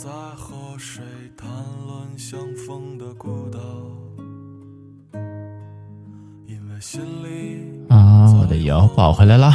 [0.00, 1.02] 不再和谁
[1.36, 1.46] 谈
[1.86, 3.58] 论相逢的孤岛，
[6.46, 9.52] 因为心里啊，我的腰抱回来了。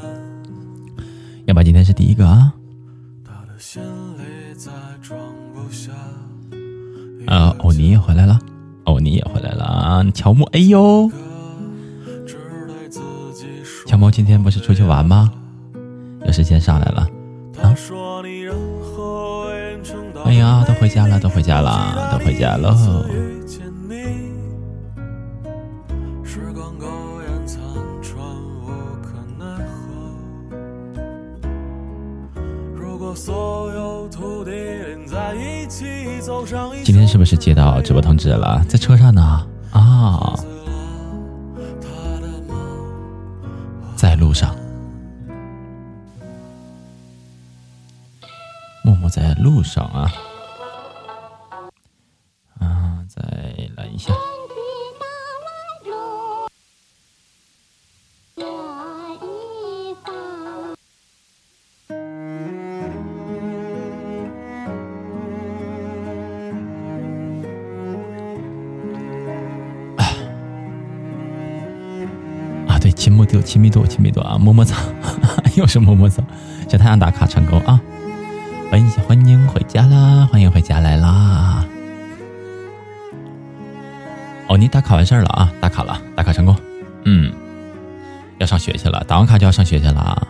[1.46, 2.52] 要不今天是第一个啊？
[3.24, 3.82] 他的心
[4.18, 5.18] 里再装
[5.54, 5.90] 不下。
[7.26, 8.38] 啊，欧尼也回来了，
[8.84, 10.04] 欧尼也回来了啊！
[10.12, 11.10] 乔木，哎呦。
[13.86, 15.32] 乔木今天不是出去玩吗？
[16.26, 17.08] 有时间上来了。
[17.54, 18.39] 他说你任何为人称道
[20.30, 22.72] 哎呀，都回家了，都回家了，都回家喽。
[36.84, 38.64] 今天是不是接到直播通知了？
[38.68, 39.44] 在车上呢。
[39.72, 40.32] 啊，
[49.60, 50.10] 路上啊。
[52.60, 53.20] 啊，再
[53.76, 54.10] 来一下。
[72.66, 74.38] 啊，对，亲密度，亲密度，亲密度啊！
[74.38, 74.74] 么么哒，
[75.54, 76.24] 又是么么哒，
[76.66, 77.78] 小太阳打卡成功啊！
[79.06, 81.64] 欢迎回家啦，欢迎回家来啦！
[84.48, 85.52] 哦，你打卡完事儿了啊？
[85.60, 86.56] 打卡了，打卡成功。
[87.04, 87.32] 嗯，
[88.38, 90.28] 要上学去了，打完卡就要上学去了啊。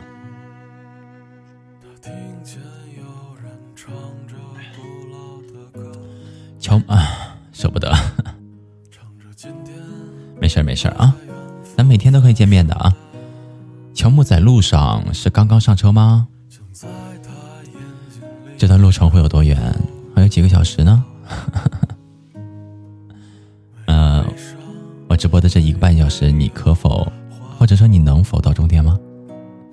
[2.03, 2.59] 听见
[2.97, 3.05] 有
[3.43, 3.93] 人唱
[4.27, 4.35] 着
[4.77, 4.83] 古
[5.13, 5.93] 老的歌，
[6.59, 7.95] 乔啊，舍不得，
[10.41, 11.15] 没事没事啊，
[11.77, 12.93] 咱每天都可以见面的啊。
[13.95, 16.29] 乔木在路上是刚刚上车吗？
[18.61, 19.57] 这段路程会有多远？
[20.15, 21.03] 还有几个小时呢？
[23.89, 24.23] 呃，
[25.09, 27.11] 我直播的这一个半小时，你可否，
[27.59, 28.99] 或者说你能否到终点吗？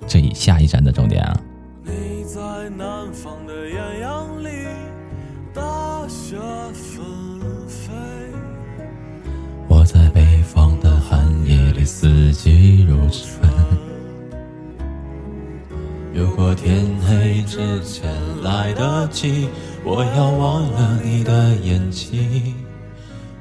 [0.06, 1.38] 这一下一站的终点啊！
[1.84, 2.40] 你在
[2.78, 4.48] 南方的艳阳里，
[5.52, 6.38] 大雪
[6.72, 7.04] 纷
[7.68, 7.92] 飞。
[9.68, 13.37] 我在北方的寒夜里，四季如春。
[16.14, 18.10] 如果天黑之前
[18.42, 19.48] 来得及，
[19.84, 22.54] 我要忘了你的眼睛，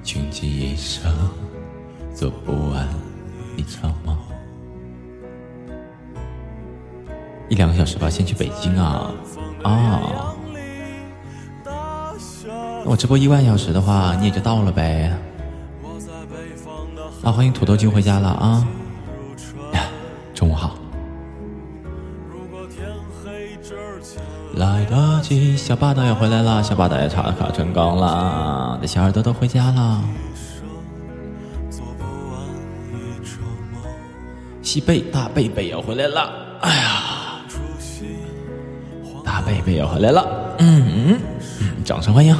[0.03, 1.11] 穷极一生
[2.13, 2.88] 做不完
[3.56, 4.16] 一场梦。
[7.50, 9.11] 一两个小时吧，先去北京啊
[9.63, 10.35] 啊！
[12.85, 15.11] 我直播一万小时的话，你也就到了呗。
[17.23, 18.67] 啊，欢迎土豆君回家了啊！
[24.57, 30.01] 来得及，小霸道也回来了，小霸道也插卡成功了，的小耳朵都回家了。
[34.62, 36.29] 西贝大贝贝也回来了，
[36.62, 37.40] 哎呀，
[39.23, 40.28] 大贝贝也回来了，
[40.59, 41.19] 嗯
[41.59, 42.35] 嗯，掌声欢迎，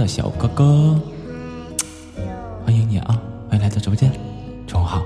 [0.00, 0.98] 的小哥哥，
[2.64, 3.20] 欢迎你啊！
[3.50, 4.10] 欢迎来到直播间，
[4.66, 5.02] 中午好。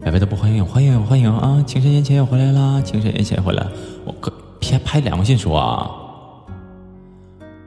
[0.00, 1.62] 白白都不欢迎，欢迎欢迎啊！
[1.64, 3.64] 情深缘浅又回来啦，情深缘浅回来，
[4.04, 5.88] 我可拍拍两个信说啊，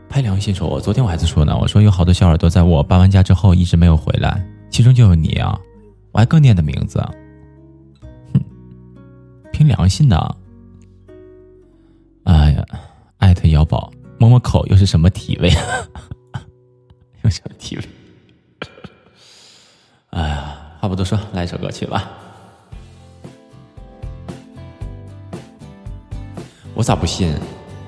[0.10, 5.58] 拍良心说，我昨天我还在说呢，我说有好多小耳朵在我搬完家之后一直没有回来，其中就有你啊，
[6.12, 7.00] 我还更念的名字，
[8.34, 8.42] 哼，
[9.54, 10.36] 凭良心的。
[14.76, 15.50] 是什么体味？
[17.24, 17.84] 又什么体味？
[20.12, 22.10] 哎呀，话不多说，来一首歌曲吧。
[26.74, 27.34] 我咋不信？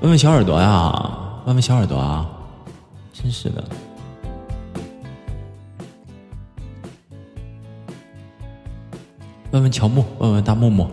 [0.01, 1.23] 问问小耳朵呀。
[1.45, 2.29] 问问小耳朵啊，
[3.13, 3.63] 真是的。
[9.51, 10.89] 问问乔木，问问大木木，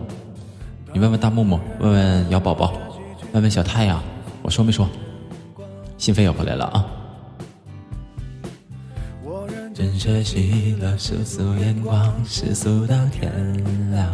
[0.93, 2.73] 你问问大木木，问问姚宝宝，
[3.33, 4.01] 问问小太阳，
[4.41, 4.87] 我说没说？
[6.05, 6.85] 心扉要回来了啊！
[9.73, 13.27] 真学习了世俗眼光，世俗到天
[13.89, 14.07] 亮。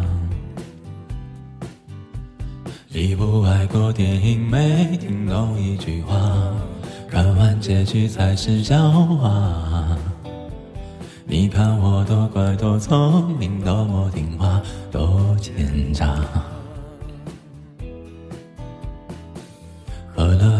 [2.88, 6.16] 一部外国电影没听懂一句话，
[7.10, 9.94] 看完结局才是笑话。
[11.26, 16.08] 你看我多乖多聪明，多么听话，多奸诈。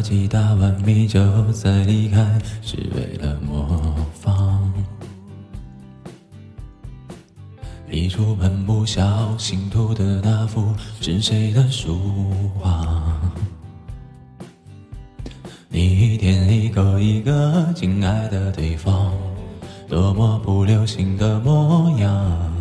[0.02, 1.20] 几大碗米酒
[1.52, 4.72] 再离开，是为了模仿。
[7.88, 12.00] 你出门不小心涂的那幅是谁的书
[12.58, 12.84] 画？
[15.68, 19.12] 你一天一个一个亲爱的对方，
[19.88, 22.51] 多么不流行的模样，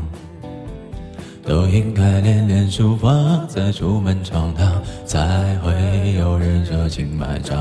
[1.45, 3.09] 都应该练练书法，
[3.47, 4.71] 再出门闯荡，
[5.05, 7.57] 才会有人热情买账。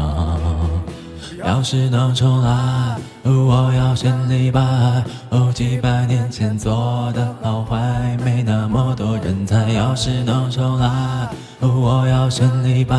[1.45, 4.61] 要是能重来，我要选李白。
[5.55, 9.71] 几百年前做的好坏，没那么多人猜。
[9.73, 11.29] 要是能重来，
[11.61, 12.97] 我要选李白，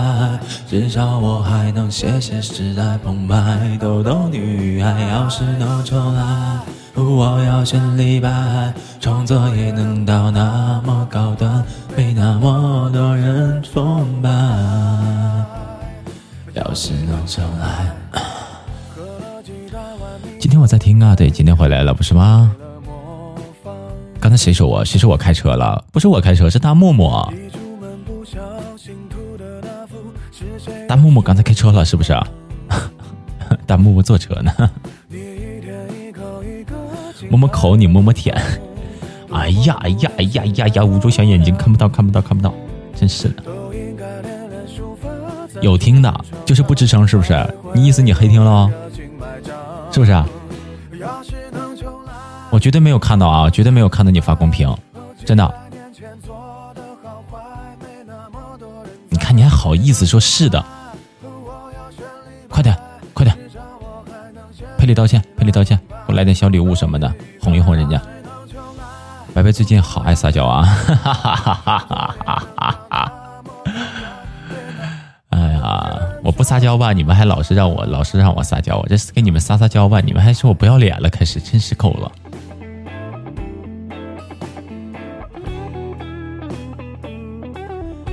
[0.68, 5.02] 至少我还能写写时代澎湃，逗逗女孩。
[5.12, 6.60] 要是能重来，
[6.96, 11.64] 我要选李白，创作也能到那么高端，
[11.96, 14.30] 被那么多人崇拜。
[16.54, 17.96] 要是能重来。
[20.38, 22.54] 今天我在听啊，对，今天回来了，不是吗？
[24.20, 24.84] 刚才谁说我？
[24.84, 25.84] 谁说我开车了？
[25.92, 27.10] 不是我开车，是大木木。
[30.88, 32.14] 大木木刚才开车了，是不是？
[33.66, 34.52] 大木木坐车呢。
[37.30, 38.36] 摸摸口，你摸摸舔。
[39.32, 40.84] 哎呀，哎呀，哎呀呀呀！
[40.84, 42.54] 捂住小眼睛，看不到，看不到，看不到，
[42.96, 43.44] 真是的。
[45.62, 46.14] 有听的，
[46.46, 47.34] 就是不吱声，是不是？
[47.74, 48.70] 你意思你黑听了？
[49.92, 50.28] 是不是啊？
[52.50, 54.76] 我绝对没有看到啊，绝对没有看到你发公屏，
[55.24, 55.54] 真的。
[59.08, 60.64] 你看你还好意思说是的？
[62.50, 62.78] 快点，
[63.14, 63.38] 快点，
[64.82, 68.02] 赔礼道歉，赔礼道歉，给我来点小礼物什么的，哄一哄人家。
[69.32, 70.64] 白白最近好爱撒娇啊！
[70.64, 71.78] 哈哈哈哈
[72.26, 73.12] 哈哈哈！
[75.30, 82.12] 哎呀，我不撒娇吧，你们还老是让我老是让我撒娇，我这是给你们撒撒娇吧，你们还说我不要脸了，开始真是够了。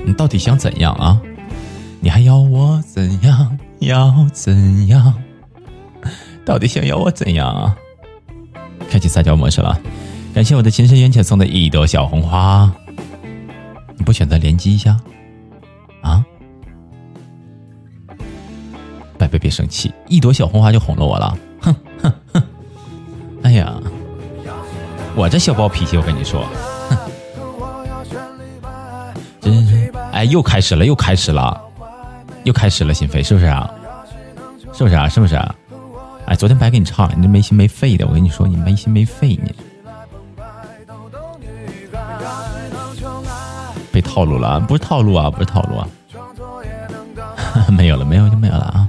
[0.04, 1.18] 你到底想怎样啊？
[2.00, 3.58] 你还要我怎样？
[3.78, 5.14] 要怎样？
[6.48, 7.76] 到底想要我怎样啊？
[8.88, 9.78] 开启撒娇模式了，
[10.32, 12.72] 感谢我的情深缘浅送的一朵小红花。
[13.98, 14.98] 你不选择联机一下？
[16.00, 16.24] 啊？
[19.18, 22.42] 白白别生气，一朵小红花就哄了我了，哼哼哼！
[23.42, 23.78] 哎呀，
[25.14, 26.46] 我这小暴脾气，我跟你说，
[26.88, 26.96] 哼！
[29.42, 31.60] 真，哎，又开始了，又开始了，
[32.44, 33.70] 又开始了，心扉是不是啊？
[34.72, 35.06] 是不是啊？
[35.10, 35.54] 是不是啊？
[36.28, 39.54] 哎，昨天白给你唱了，你这没心没肺的，我跟你说，你没心没肺你。
[43.90, 45.88] 被套路了，不是套路啊，不是套路啊，
[47.72, 48.86] 没有了，没有就没有了啊。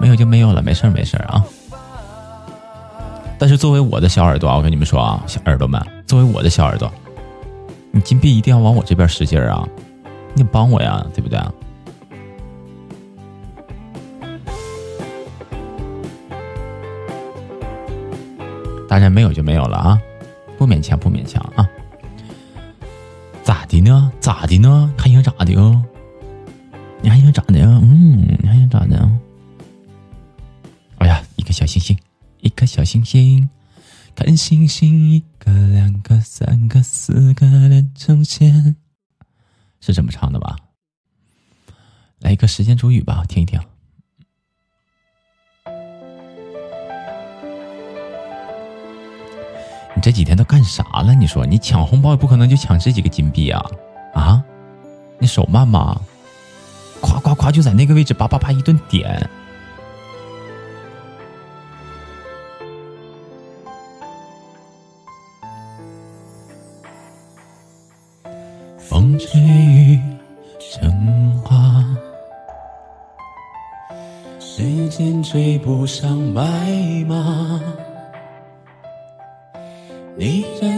[0.00, 1.44] 没有就没有了，没事没事啊。
[3.38, 6.90] 但是作为我的小耳朵啊，我跟你们说啊，小耳朵们，作为我的小耳朵，
[7.90, 9.68] 你金币一定要往我这边使劲啊！
[10.32, 11.38] 你帮我呀，对不对？
[18.94, 20.00] 当然没有就没有了啊，
[20.56, 21.68] 不勉强不勉强啊。
[23.42, 24.12] 咋的呢？
[24.20, 24.94] 咋的呢？
[24.96, 25.84] 还想咋的啊？
[27.02, 27.80] 你还想咋的啊？
[27.82, 29.10] 嗯，你还想咋的？
[30.98, 31.98] 哎呀一个小星星，
[32.38, 33.50] 一颗小星星，
[34.14, 38.76] 看星星，一个、两个、三个、四个连成线，
[39.80, 40.54] 是这么唱的吧？
[42.20, 43.60] 来一个时间煮雨吧，听一听。
[50.04, 51.14] 这几天都干啥了？
[51.14, 53.64] 你说你抢红包也不可能就抢这几个金币啊！
[54.12, 54.44] 啊，
[55.18, 55.98] 你手慢吗？
[57.00, 59.26] 夸夸夸就在那个位置叭叭叭一顿点。
[68.76, 69.98] 风吹雨
[70.60, 71.82] 成花，
[74.38, 76.42] 时间追不上白
[77.08, 77.43] 马。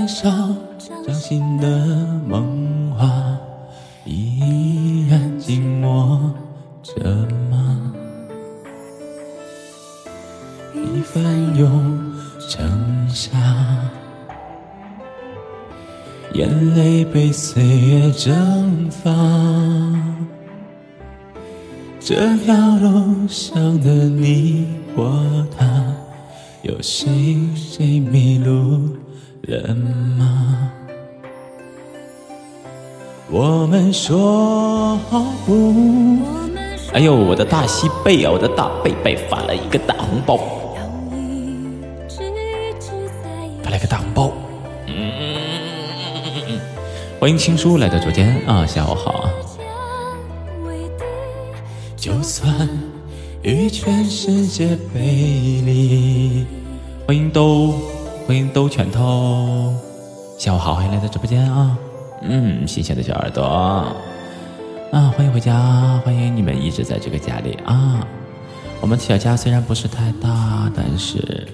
[0.06, 0.30] 你燃烧
[0.78, 1.66] 掌心的
[2.28, 3.10] 梦话，
[4.04, 6.32] 依然静默
[6.80, 7.02] 着
[7.50, 7.92] 吗？
[10.72, 11.24] 一翻
[11.56, 12.14] 涌
[12.48, 13.36] 成沙，
[16.34, 19.10] 眼泪被岁月蒸发。
[21.98, 25.66] 这条路上的你我他，
[26.62, 28.96] 有谁谁迷路？
[29.46, 29.76] 人
[30.18, 30.72] 吗？
[33.30, 36.18] 我们说好不。
[36.92, 40.36] 哎呦，我的大西贝啊，我的大贝贝发了一个大红包，
[43.62, 44.32] 发了一个大红包。
[44.88, 46.58] 嗯，
[47.20, 49.30] 欢迎青叔来到直播间啊，下午好。
[51.96, 52.68] 就算
[53.42, 55.00] 与全世界背
[55.64, 56.44] 离，
[57.06, 57.95] 欢迎都。
[58.26, 59.72] 欢迎兜拳头，
[60.36, 61.78] 下午好，欢迎来到直播间啊！
[62.22, 68.04] 嗯，新鲜的小耳朵啊，欢迎回家，欢迎你们一直在这个家里啊！
[68.80, 71.46] 我们小家虽然不是太大，但是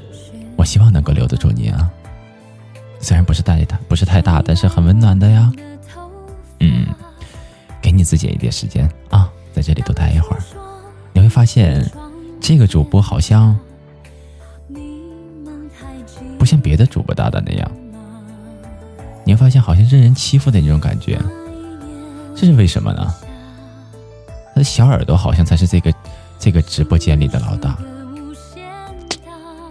[0.57, 1.91] 我希望能够留得住你啊！
[3.01, 5.53] 虽然不是太大，不是太大，但是很温暖的呀。
[6.61, 6.87] 嗯，
[7.83, 10.43] 给你自己一点时间啊，在这里多待一会儿，
[11.13, 11.87] 你会发现
[12.41, 13.55] 这个主播好像。
[16.43, 17.71] 不像别的主播大大那样，
[19.25, 21.17] 你会发现好像任人欺负的那种感觉，
[22.35, 23.15] 这是为什么呢？
[24.53, 25.95] 他的小耳朵好像才是这个
[26.41, 27.79] 这个直播间里的老大，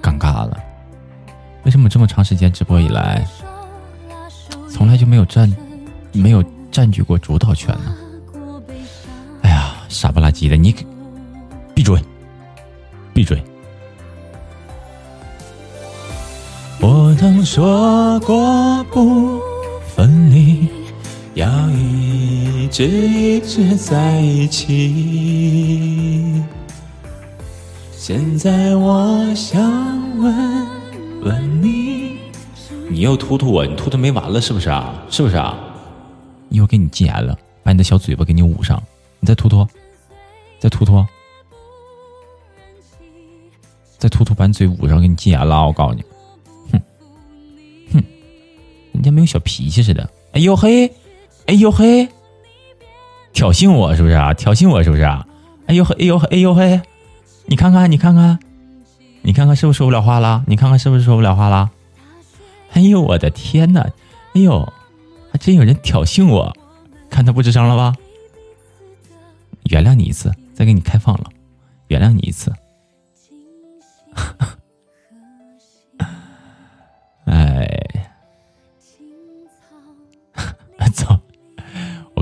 [0.01, 0.57] 尴尬了。
[1.63, 3.27] 为什么这么长时间直播以来，
[4.69, 5.53] 从来就没有占
[6.13, 7.93] 没有占据过主导权呢？
[9.41, 10.73] 哎呀，傻不拉几的，你
[11.75, 12.01] 闭嘴，
[13.13, 13.43] 闭嘴。
[16.81, 19.39] 我曾说过不
[19.95, 20.67] 分离，
[21.35, 26.41] 要一直一直在一起。
[27.91, 29.61] 现在我想
[30.17, 30.35] 问
[31.21, 32.17] 问你，
[32.89, 34.91] 你又突突我，你突突没完了是不是啊？
[35.07, 35.55] 是不是啊？
[36.49, 38.81] 一会给你禁言了，把你的小嘴巴给你捂上，
[39.19, 39.67] 你再突突，
[40.57, 41.05] 再突突，
[43.99, 46.03] 再突突，把你嘴捂上，给你禁言了，我告诉你。
[48.93, 50.91] 人家没有小脾气似的，哎呦嘿，
[51.47, 52.07] 哎呦嘿，
[53.33, 54.33] 挑衅我是不是啊？
[54.33, 55.25] 挑衅我是不是啊？
[55.67, 56.81] 哎呦嘿，哎呦嘿，哎呦嘿，
[57.45, 58.39] 你看看，你看看，
[59.21, 60.43] 你看看是不是说不了话了？
[60.47, 61.71] 你看看是不是说不了话了？
[62.73, 63.81] 哎呦我的天哪！
[64.33, 64.71] 哎呦，
[65.31, 66.55] 还真有人挑衅我，
[67.09, 67.95] 看他不吱声了吧？
[69.63, 71.29] 原谅你一次，再给你开放了，
[71.87, 72.51] 原谅你一次。
[77.25, 77.80] 哎。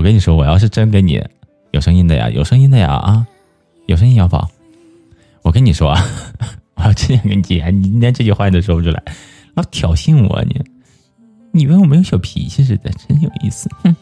[0.00, 1.22] 我跟你说，我要是真跟你
[1.72, 3.26] 有声音的呀，有声音的呀啊，
[3.84, 4.50] 有声音小宝，
[5.42, 5.90] 我跟你说，
[6.76, 9.02] 我要真想跟你急你连这句话你都说不出来，
[9.52, 10.64] 老挑衅我你，
[11.52, 13.68] 你以为我没有小脾气似的，真有意思。
[13.82, 13.94] 哼！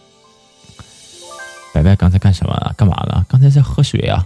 [1.74, 2.72] 白白刚才干什么？
[2.76, 3.26] 干嘛了？
[3.28, 4.24] 刚才在喝水啊！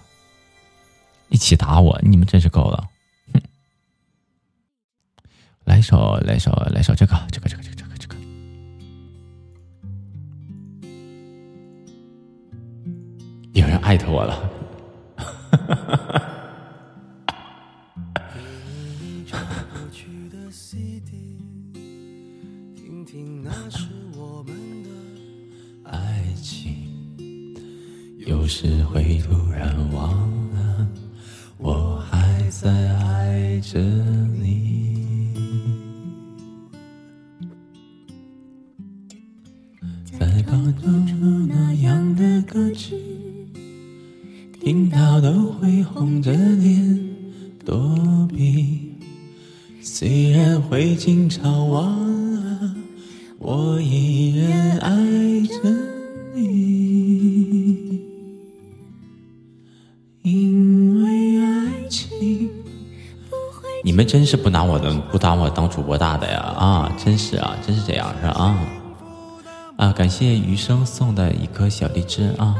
[1.31, 2.87] 一起打我，你们真是够了！
[3.33, 3.41] 哼！
[5.65, 7.82] 来一首，来一首，来一首这个，这个，这个，这个。
[13.55, 14.51] 有人艾特我了，
[25.85, 26.75] 爱情
[28.27, 30.11] 有时会突然忘
[30.55, 30.89] 了，
[31.59, 35.35] 我还在爱着你，
[40.19, 40.75] 在放
[41.07, 43.22] 出那样的歌曲。
[44.65, 47.11] 听到都会红着脸
[47.65, 48.93] 躲避，
[49.83, 51.85] 虽然会经常忘
[52.33, 52.73] 了，
[53.41, 54.93] 我依然爱
[55.49, 55.69] 着
[56.33, 58.01] 你。
[60.23, 62.49] 因为爱情，
[63.83, 66.97] 你们真是不拿我的不拿我当主播大的呀啊！
[67.05, 68.57] 真是啊，真是这样是啊
[69.77, 69.93] 啊！
[69.93, 72.57] 感谢余生送的一颗小荔枝啊！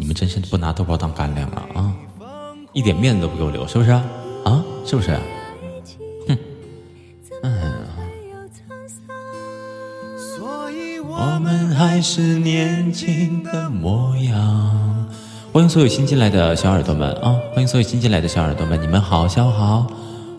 [0.00, 1.92] 你们真是不拿豆包当干粮了啊！
[2.72, 4.02] 一点面子都不给我留，是不是啊？
[4.86, 5.18] 是不是？
[6.28, 6.38] 哼，
[7.42, 7.72] 嗯。
[11.10, 15.08] 我们还是年轻的模样。
[15.52, 17.34] 欢迎所有新进来的小耳朵们啊！
[17.52, 19.84] 欢迎所有新进来的小耳朵们，你们好，下午好，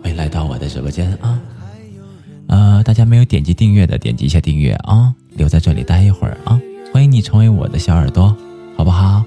[0.01, 1.39] 欢迎来到我的直播间啊！
[2.47, 6.59] 呃，大家没有点击订阅的，点击一下订阅啊，留在这里待一会儿啊！
[6.93, 8.33] 欢迎你成为我的小耳朵，
[8.77, 9.23] 好不好？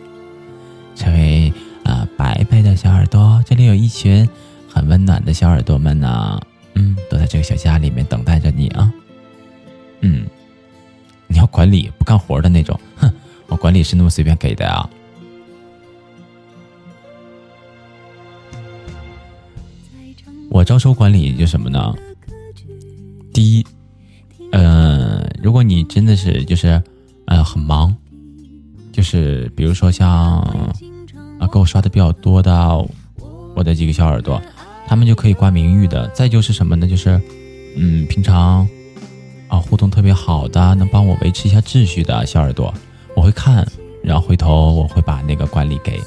[0.94, 1.52] 成为
[1.84, 4.28] 啊白白的小耳朵，这里有一群
[4.68, 6.40] 很温暖的小耳朵们呢，
[6.74, 8.92] 嗯，都在这个小家里面等待着你啊，
[10.00, 10.26] 嗯。
[11.28, 13.10] 你要管理不干活的那种，哼！
[13.46, 14.86] 我管理是那么随便给的啊。
[20.50, 21.94] 我招收管理就什么呢？
[23.32, 23.66] 第一，
[24.50, 26.82] 嗯，如果你真的是就是
[27.24, 27.96] 呃很忙，
[28.92, 30.38] 就是比如说像
[31.38, 32.86] 啊给我刷的比较多的
[33.56, 34.40] 我的几个小耳朵，
[34.86, 36.06] 他们就可以挂名誉的。
[36.08, 36.86] 再就是什么呢？
[36.86, 37.20] 就是
[37.76, 38.68] 嗯平常。
[39.48, 42.72] 啊，互动特别好的，能帮我维持一下秩序的小耳朵，
[43.14, 43.62] 我会看，
[44.02, 46.00] 然后回头我会把那个管理给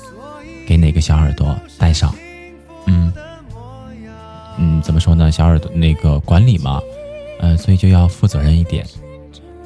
[0.67, 2.11] 给哪个小耳朵带上。
[2.87, 3.13] 嗯
[4.57, 5.31] 嗯，怎么说呢？
[5.31, 6.81] 小耳朵那个管理嘛，
[7.39, 8.83] 嗯，所以就要负责任一点。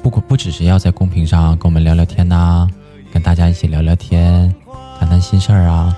[0.02, 2.68] 不过，不只是要在公屏上跟我们聊聊天呐，
[3.12, 4.54] 跟大家一起聊聊天，
[4.98, 5.96] 谈谈心事儿啊，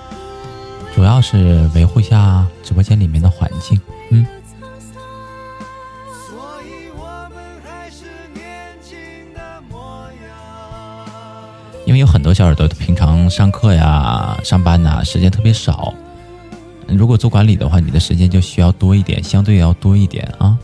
[0.95, 3.79] 主要是维护一下直播间里面的环境。
[4.09, 4.25] 嗯。
[11.85, 15.93] 因为有很多小耳朵平常上课呀、上班呐，时间特别少。
[16.87, 20.57] 如果做管理的话，你的时间就需要多一点，相对要多一点啊。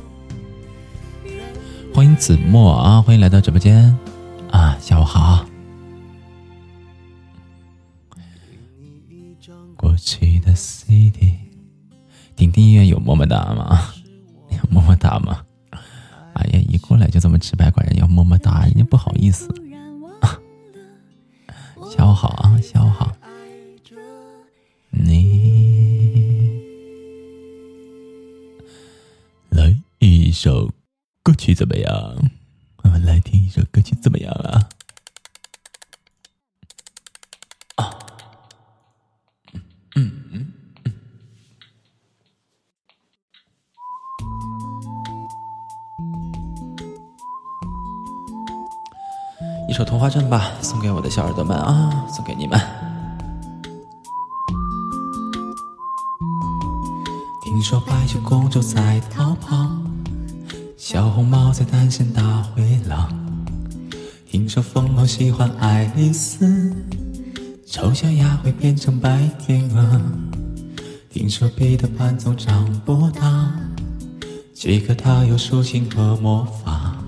[1.93, 3.95] 欢迎子墨啊，欢迎来到直播间
[4.49, 5.45] 啊，下午好。
[9.79, 11.35] 过期的 CD，
[12.35, 13.93] 听听音乐有么么哒吗？
[14.51, 15.45] 有么么哒吗？
[16.33, 19.47] 哎呀，一过来就这么直白，管人要么么哒，人家不好意思。
[21.95, 23.15] 下午好啊，下午好。
[24.89, 26.61] 你
[29.47, 30.69] 来一首
[31.23, 32.29] 歌曲怎么样？
[32.83, 34.33] 我们来听一首歌曲怎么样？
[34.33, 34.67] 啊，
[49.79, 52.59] 首《童话镇》吧，送给我的小耳朵们啊，送给你们。
[57.41, 59.71] 听说白雪公主在逃跑，
[60.75, 63.09] 小红帽在担心大灰狼。
[64.29, 66.75] 听说疯帽喜欢爱丽丝，
[67.65, 70.01] 丑小鸭会变成白天鹅。
[71.09, 73.49] 听说彼得潘总长不大，
[74.53, 76.98] 只可他有竖琴和魔法。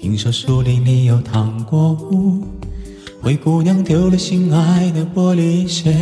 [0.00, 2.44] 听说树林里有糖果屋，
[3.20, 5.92] 灰姑娘丢了心爱的玻璃鞋，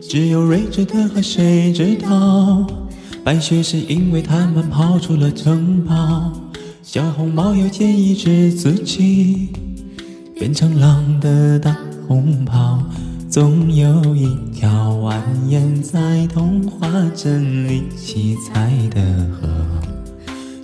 [0.00, 2.64] 只有睿智的河水知道，
[3.24, 6.32] 白雪是因为贪玩跑出了城堡。
[6.80, 9.48] 小红帽又建议治自己，
[10.36, 11.76] 变成狼的大
[12.06, 12.80] 红袍，
[13.28, 19.02] 总有一条蜿蜒在童话镇里七彩的
[19.32, 19.67] 河。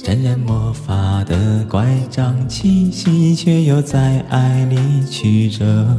[0.04, 4.76] 沾染魔法的乖张气息，却又在爱里
[5.10, 5.96] 曲折，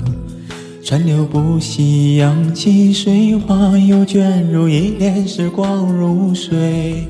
[0.84, 7.08] 川流不息，扬起水花，又卷入一帘时光如水，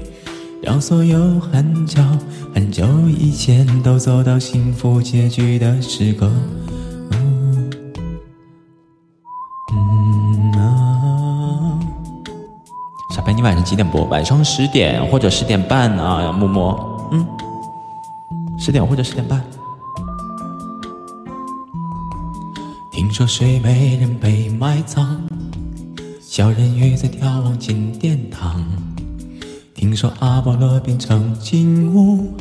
[0.62, 2.02] 让所有很久
[2.54, 2.88] 很久
[3.20, 6.32] 以前都走到幸福结局的时刻。
[13.46, 14.06] 晚上几点播？
[14.06, 17.08] 晚上十点或者十点半啊，默默。
[17.12, 17.24] 嗯，
[18.58, 19.40] 十点或者十点半。
[22.92, 25.20] 听说睡美人被埋葬，
[26.20, 28.66] 小人鱼在眺望金殿堂。
[29.76, 32.34] 听说阿波罗变成金乌，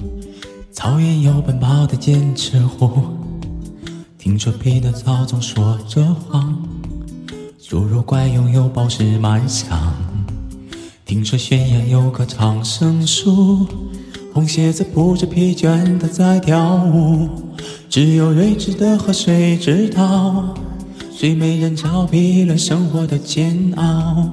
[0.73, 2.91] 草原有奔跑的剑齿虎。
[4.17, 6.57] 听说彼得曹总说着谎，
[7.61, 9.79] 侏儒怪拥有宝石满箱。
[11.07, 13.67] 听说悬崖有棵长生树。
[14.33, 17.29] 红鞋子不知疲倦的在跳舞，
[17.91, 20.55] 只有睿智的河水知道，
[21.15, 24.31] 睡美人逃避了生活的煎熬，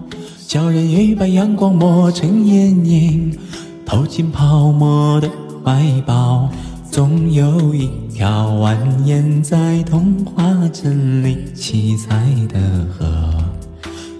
[0.47, 3.37] 叫人鱼把阳光磨成眼影，
[3.85, 5.29] 投进泡沫的
[5.63, 6.49] 怀抱。
[6.89, 12.59] 总有一条蜿蜒在童话镇里七彩的
[12.97, 13.40] 河，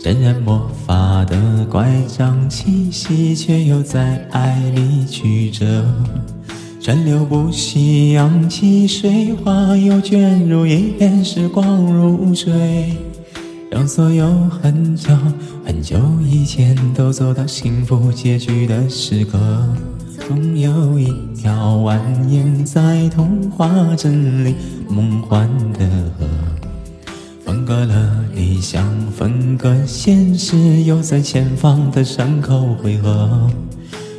[0.03, 5.85] 沾染魔法的乖张气息，却又在爱里曲折。
[6.81, 12.97] 川流不息，扬起水花，又卷入一片时光如水，
[13.69, 15.15] 让所有很久
[15.63, 19.37] 很久以前都走到幸福结局的时刻。
[20.27, 24.55] 总有一条蜿蜒在童话镇里
[24.89, 25.87] 梦幻的
[26.17, 26.25] 河，
[27.51, 33.51] 分割了理想，分割现实，又在前方的山口汇合。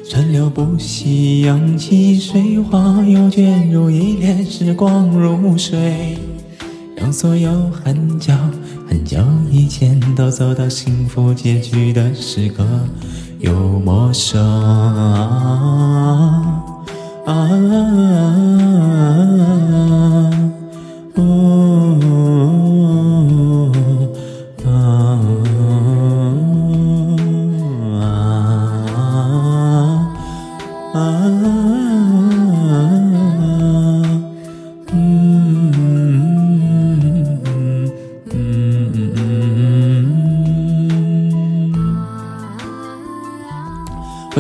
[0.07, 6.19] 川流不息，扬起水花，又卷入一帘时光如水，
[6.95, 8.35] 让所有很久
[8.87, 9.17] 很久
[9.51, 12.63] 以前都走到幸福结局的时刻。
[13.39, 14.93] 又陌生啊
[17.25, 19.49] 啊啊啊啊啊啊啊
[21.15, 21.23] 啊啊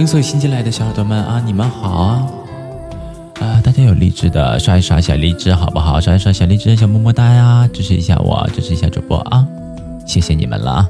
[0.07, 2.27] 所有新进来的小耳朵们啊，你们好啊！
[3.41, 6.01] 啊，大家有荔枝的刷一刷小荔枝好不好？
[6.01, 9.47] 刷一刷小荔枝，小么么哒呀，支持一下我，支持一下主播啊！
[10.07, 10.89] 谢谢你们了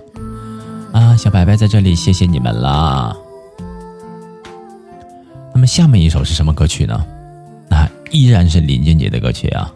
[0.92, 1.16] 啊！
[1.16, 3.16] 小白白在这里，谢谢你们了。
[5.55, 7.05] 那么下面一首是什么歌曲呢？
[7.68, 9.72] 那依然是林俊杰的歌曲啊。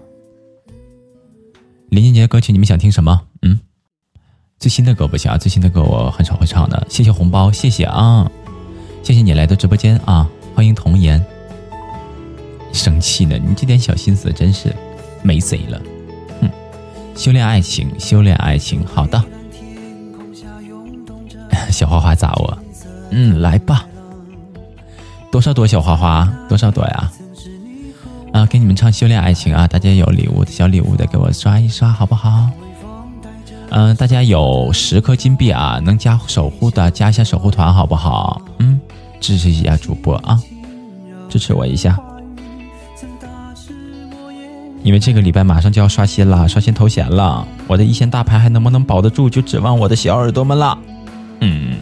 [1.90, 3.20] 林俊杰的歌曲，你们想听什么？
[3.42, 3.60] 嗯，
[4.58, 6.86] 最新的歌不行啊，最新的歌我很少会唱的。
[6.90, 8.30] 谢谢红包，谢谢啊。
[9.06, 10.28] 谢谢你来到直播间啊！
[10.52, 11.24] 欢迎童颜。
[12.72, 13.38] 生气呢？
[13.38, 14.74] 你这点小心思真是
[15.22, 15.80] 没谁了。
[16.40, 16.50] 哼，
[17.14, 18.84] 修炼爱情，修炼爱情。
[18.84, 19.24] 好的，
[21.70, 22.58] 小花花砸我。
[23.10, 23.86] 嗯，来吧。
[25.30, 26.28] 多少朵小花花？
[26.48, 27.12] 多少朵呀？
[28.32, 29.68] 啊，给你们唱修炼爱情啊！
[29.68, 32.50] 大家有礼物的小礼物的，给我刷一刷好不好？
[33.70, 38.42] 嗯，大家有十颗金币啊，能加守护的加一下守护团好不好？
[38.58, 38.80] 嗯。
[39.20, 40.40] 支持一下主播啊，
[41.28, 41.98] 支持我一下，
[44.82, 50.78] 因为这个礼拜马上就要刷新了，刷新头衔了，我的一线大牌还能不能保得住，就指望我的小耳朵们了。
[51.40, 51.76] 嗯，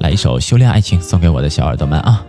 [0.00, 2.24] 来一首《修炼爱情》送给我的小耳朵们啊！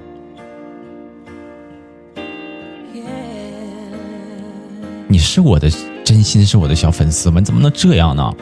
[5.08, 5.70] 你是我的
[6.04, 8.34] 真心，是我的小粉丝们，怎么能这样呢？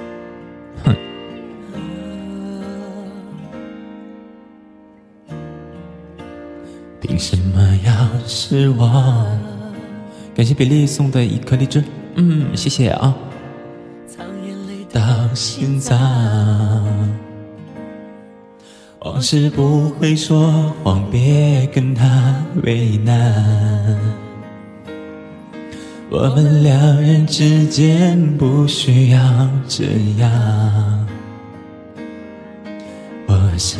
[7.15, 7.93] 凭什么要
[8.27, 9.25] 失望？
[10.35, 11.81] 感谢比利送的一颗荔枝，
[12.15, 13.15] 嗯，谢谢啊。
[14.05, 15.97] 藏眼泪到心脏，
[18.99, 23.97] 往事不会说谎，别跟他为难。
[26.09, 29.85] 我们两人之间不需要这
[30.19, 31.07] 样，
[33.25, 33.79] 我想。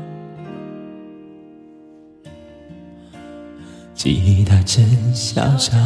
[4.03, 4.83] 吉他真
[5.13, 5.79] 嚣张，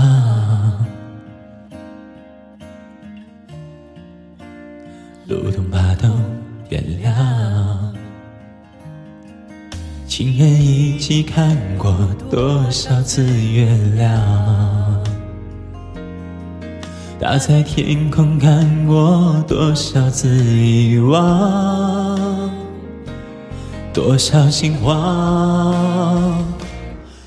[5.28, 6.13] 路灯把灯
[6.69, 7.93] 点亮，
[10.08, 11.93] 情人一起看过
[12.32, 15.04] 多少次月亮，
[17.19, 22.49] 他在天空看过多少次遗忘。
[23.93, 26.43] 多少心慌，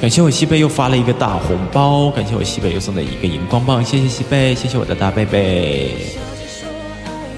[0.00, 5.94] 感谢我西贝又发了一个大红包，感谢我西贝又送的一个荧光棒，谢谢西贝，谢谢我的大贝贝。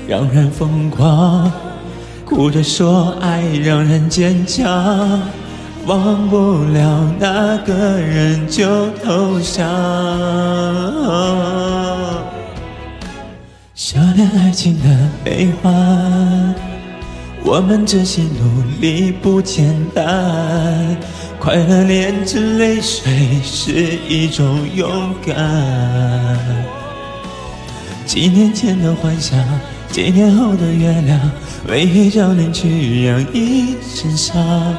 [0.07, 1.51] 让人疯狂，
[2.25, 5.21] 哭着说爱让人坚强。
[5.87, 9.65] 忘不了那个人就投降。
[13.75, 16.55] 修炼爱情的悲欢，
[17.45, 20.97] 我们这些努力不简单。
[21.39, 25.37] 快乐炼成泪水是一种勇敢。
[28.05, 29.39] 几年前的幻想，
[29.91, 31.19] 几年后的月亮，
[31.67, 34.75] 为一张脸去养一身伤。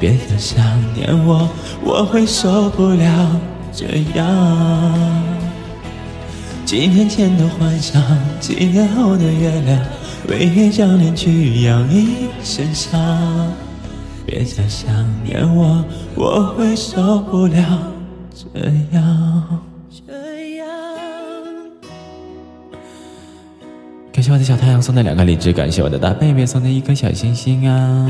[0.00, 0.64] 别再想
[0.94, 1.48] 念我，
[1.84, 3.40] 我会受不了
[3.72, 5.22] 这样。
[6.64, 8.02] 几年前的幻想，
[8.40, 9.80] 几年后的月亮，
[10.28, 13.52] 为一张脸去养一身伤。
[14.26, 14.92] 别再想
[15.24, 17.92] 念我，我会受不了
[18.34, 18.60] 这
[18.92, 19.60] 样。
[24.12, 28.06] 感谢我的小太阳送的两个荔枝，感谢我的大贝贝送的一颗小星星啊。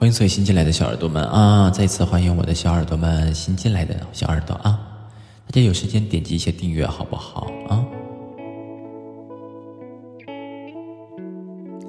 [0.00, 1.68] 欢迎所有新进来的小耳朵们啊！
[1.70, 4.78] 再次欢迎我的小耳朵们，新进来的小耳朵啊！
[5.44, 7.84] 大家有时间点击一下订阅好不好啊？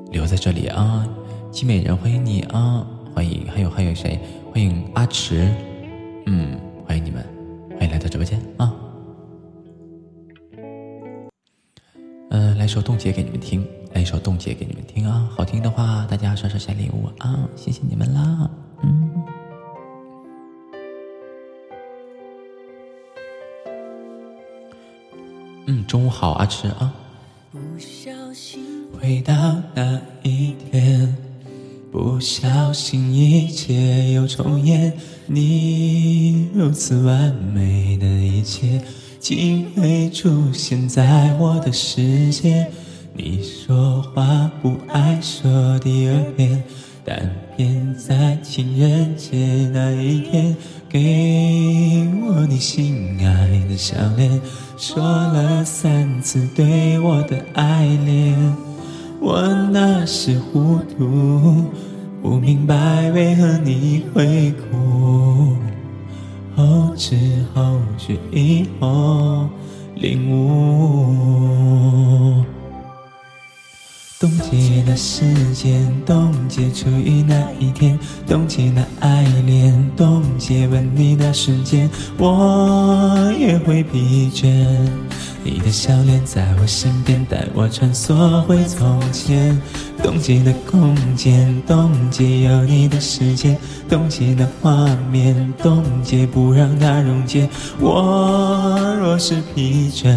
[0.10, 1.08] 留在这里啊！
[1.52, 2.84] 金美人欢迎你啊！
[3.14, 4.20] 欢迎，还有还有谁？
[4.52, 5.48] 欢迎阿池，
[6.26, 7.24] 嗯，欢迎你们，
[7.78, 8.74] 欢迎来到直播间啊！
[12.32, 13.64] 嗯，来首冻结给你们听。
[13.94, 18.50] 来一首冻结给你们听啊，好听的话大家刷刷小礼物啊，谢谢你们啦，
[18.84, 19.10] 嗯。
[25.66, 26.94] 嗯，中午好，阿迟啊。
[27.52, 29.34] 不小心回到
[29.74, 31.16] 那一天，
[31.92, 34.94] 不小心一切又重演，
[35.26, 38.82] 你如此完美的一切，
[39.20, 42.72] 竟会出现在我的世界。
[43.22, 46.64] 你说话不爱说第二遍，
[47.04, 50.56] 但偏在情人节那一天
[50.88, 54.40] 给我你心爱的项链，
[54.78, 58.56] 说了三次对我的爱恋。
[59.20, 61.66] 我那时糊涂，
[62.22, 65.58] 不明白为何你会哭，
[66.56, 67.18] 后知
[67.54, 69.50] 后觉以后
[69.96, 72.46] 领悟。
[74.20, 84.46] 冻结那时间，冻结初遇那一天，冻结那爱恋，冻结吻你那瞬间，我也会疲倦。
[85.42, 89.58] 你的笑脸在我身边，带我穿梭回从前。
[90.04, 97.48] 冻结那空间，冻结有你的时间，冻结那画面，冻结不让它溶解。
[97.80, 100.14] 我若是疲倦。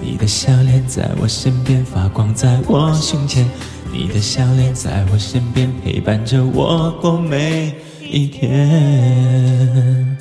[0.00, 3.48] 你的笑脸在我身边发光，在我胸前。
[3.90, 10.16] 你的笑脸在我身边陪伴着我过每一天。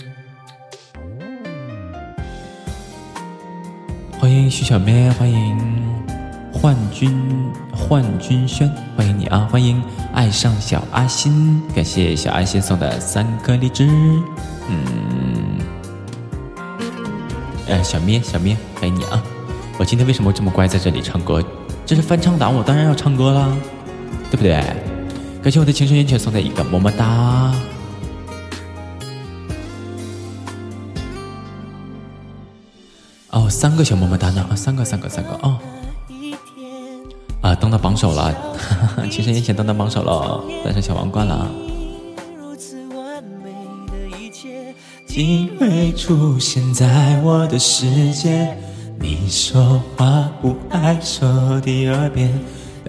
[4.20, 5.58] 欢迎徐小妹，欢迎
[6.52, 7.12] 幻君
[7.72, 9.48] 幻君轩，欢迎你啊！
[9.52, 13.88] 欢迎爱上小阿心，感谢小阿心送的三颗荔枝。
[14.70, 15.60] 嗯，
[17.70, 19.22] 哎，小咩小咩，欢迎你啊！
[19.80, 21.44] 我今天为什么这么乖在这里唱歌？
[21.86, 23.56] 这是翻唱党，我当然要唱歌啦，
[24.32, 24.54] 对不对？
[25.44, 27.54] 感谢我的情深缘浅送的一个么么哒。
[33.30, 34.44] 哦，三个小么么哒呢？
[34.50, 35.30] 啊，三个三个三个。
[35.44, 35.60] 哦，
[37.42, 38.36] 啊，当到榜首了，
[39.12, 41.48] 情深缘浅当到榜首了，戴上小王冠了。
[49.00, 52.30] 你说话不爱说第二遍，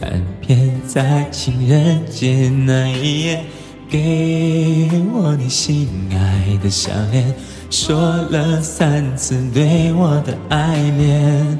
[0.00, 3.44] 但偏在情人节那一夜，
[3.88, 7.34] 给我你心爱的项链，
[7.70, 11.58] 说了三次对我的爱恋，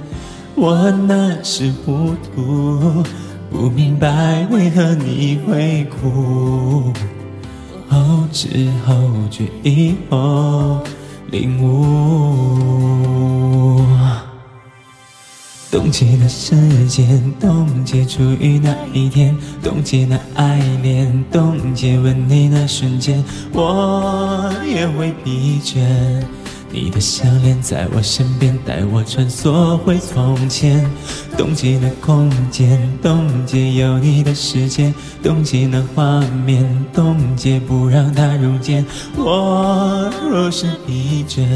[0.55, 3.03] 我那时糊涂，
[3.51, 6.93] 不明白为何你会哭。
[7.89, 8.95] 后知后
[9.31, 10.83] 觉以后
[11.31, 13.83] 领悟，
[15.71, 16.57] 冻结的时
[16.89, 17.07] 间，
[17.39, 25.85] 冻结初遇那一天，冻结那爱恋，冻结吻你那瞬间，我也会疲倦。
[26.71, 30.85] 你的项链在我身边，带我穿梭回从前。
[31.37, 38.85] 冻结那空间，冻结有你的世界，冻结那画面，冻结不让它溶解。
[39.17, 41.47] 我若是疲倦，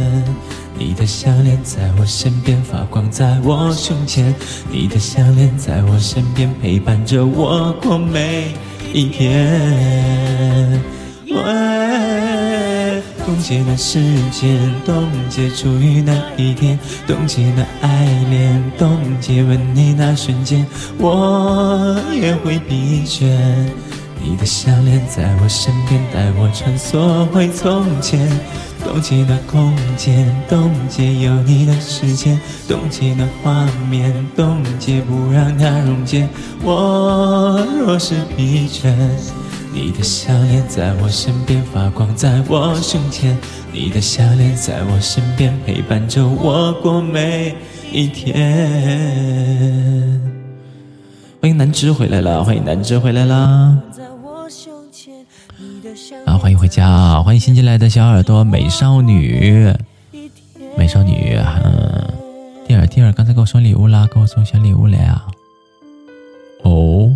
[0.79, 4.35] 你的项链在我身边发光，在我胸前。
[4.71, 8.55] 你的项链在我身边陪伴着我过每
[8.95, 10.81] 一天。
[13.25, 20.67] 冻结那时间，冻结初遇那一天，冻结那爱恋，冻结吻你那瞬间，
[20.99, 23.25] 我也会疲倦。
[24.25, 28.29] 你的项链在我身边，带我穿梭回从前。
[28.85, 36.29] 冻结那空间，冻结有你的时间，冻结那画面，冻结不让它溶解。
[36.63, 38.93] 我若是疲倦。
[39.75, 43.35] 你的项链在我身边发光，在我胸前。
[43.73, 47.55] 你的项链在我身边陪伴着我过每
[47.91, 48.37] 一天。
[51.41, 53.75] 欢迎南芝回来了，欢迎南芝回来啦！
[56.27, 59.75] 啊，欢迎回家，欢迎新进来的小耳朵美少女，
[60.77, 62.13] 美少女，嗯，
[62.69, 65.25] 蒂尔蒂尔刚才给我送礼物啦，给我送小礼物了呀。
[66.63, 67.11] 哦。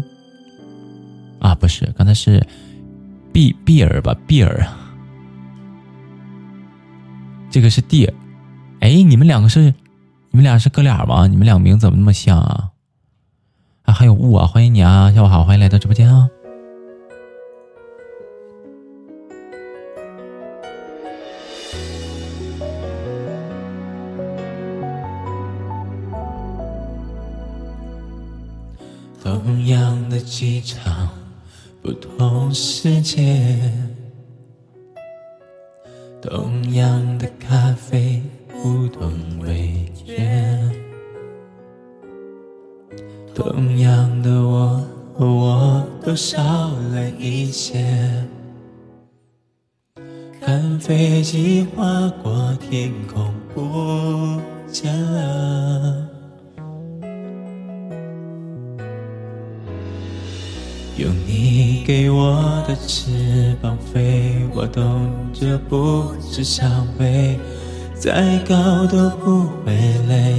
[1.38, 2.44] 啊，不是，刚才是
[3.32, 4.16] 碧碧儿吧？
[4.26, 4.66] 碧儿，
[7.50, 8.10] 这个是蒂。
[8.80, 9.72] 哎，你们两个是，
[10.30, 11.26] 你们俩是哥俩吗？
[11.26, 12.70] 你们俩名怎么那么像啊？
[13.84, 14.46] 啊，还有雾啊！
[14.46, 16.28] 欢迎你啊，下午好，欢迎来到直播间啊。
[29.22, 31.08] 同样的机场。
[31.86, 33.60] 不同世界，
[36.20, 40.58] 同样的咖啡，不同味觉。
[43.32, 47.86] 同样的我和，我都少了一些。
[50.40, 56.15] 看飞机划过天空，不见了。
[60.98, 67.38] 用你给我的翅膀飞，我懂这不是伤悲，
[67.94, 69.74] 再高都不会
[70.08, 70.36] 累。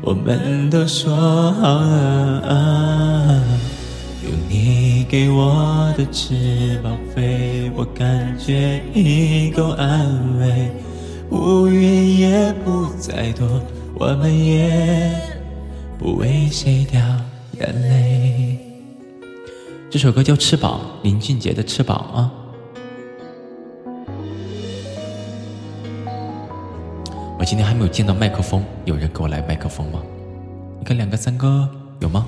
[0.00, 3.42] 我们都说好了，
[4.24, 10.70] 用你给我的翅膀飞，我感觉已够安慰。
[11.30, 13.46] 乌云也不再多，
[13.94, 15.12] 我们也
[15.98, 16.98] 不为谁掉
[17.60, 18.67] 眼泪。
[19.90, 22.30] 这首歌叫《翅膀》，林俊杰的《翅膀》啊。
[27.38, 30.02] 我今天还没有见到麦克风，有人给我来麦克风吗？
[30.78, 31.66] 你看、两个、三个，
[32.00, 32.26] 有吗？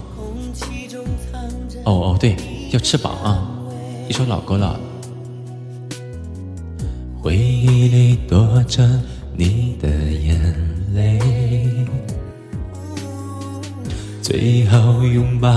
[1.84, 2.34] 哦哦，对，
[2.70, 3.46] 叫《翅膀》啊，
[4.08, 4.80] 一首老歌了。
[7.20, 8.88] 回忆里躲着
[9.36, 10.40] 你的眼
[10.94, 11.69] 泪。
[14.22, 15.48] 最后拥抱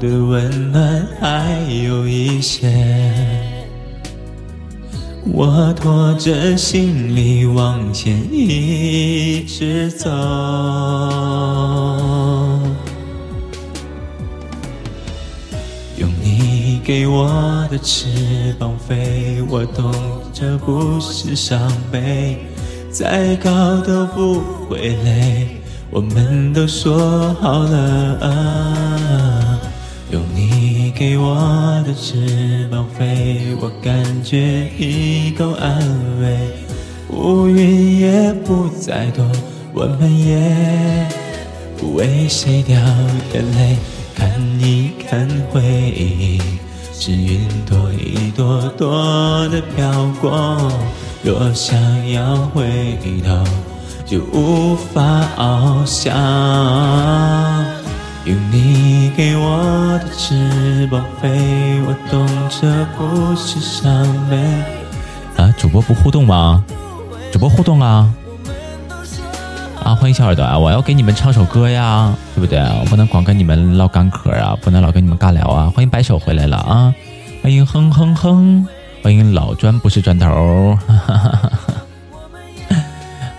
[0.00, 2.72] 的温暖还有一些，
[5.24, 10.08] 我拖着行李往前一直走。
[15.98, 19.92] 用你给我的翅膀飞，我懂
[20.32, 22.38] 这不是伤悲，
[22.90, 25.61] 再高都不会累。
[25.94, 28.18] 我们都说好了，
[30.10, 31.36] 用你给我
[31.86, 35.78] 的翅膀飞，我感觉已够安
[36.18, 36.38] 慰。
[37.10, 39.22] 乌云也不再多，
[39.74, 41.06] 我们也
[41.76, 42.74] 不为谁掉
[43.34, 43.76] 眼泪，
[44.14, 46.40] 看一看回忆，
[46.94, 50.56] 是云朵一朵朵的飘过。
[51.22, 51.78] 若想
[52.10, 53.44] 要回头，
[54.04, 55.02] 就无法
[55.36, 56.12] 翱翔。
[58.24, 64.36] 用你给我的翅膀飞，我懂这不是伤悲。
[65.36, 66.64] 啊，主播不互动吗？
[67.32, 68.08] 主播互动啊！
[69.82, 70.58] 啊，欢迎小耳朵啊！
[70.58, 72.60] 我要给你们唱首歌呀，对不对？
[72.80, 75.72] 我不能光跟你们唠干嗑啊，不能老跟你们尬聊啊！
[75.74, 76.94] 欢迎白手回来了啊！
[77.42, 78.66] 欢迎哼哼哼！
[79.02, 80.78] 欢迎老砖不是砖头！
[80.86, 81.72] 哈哈哈哈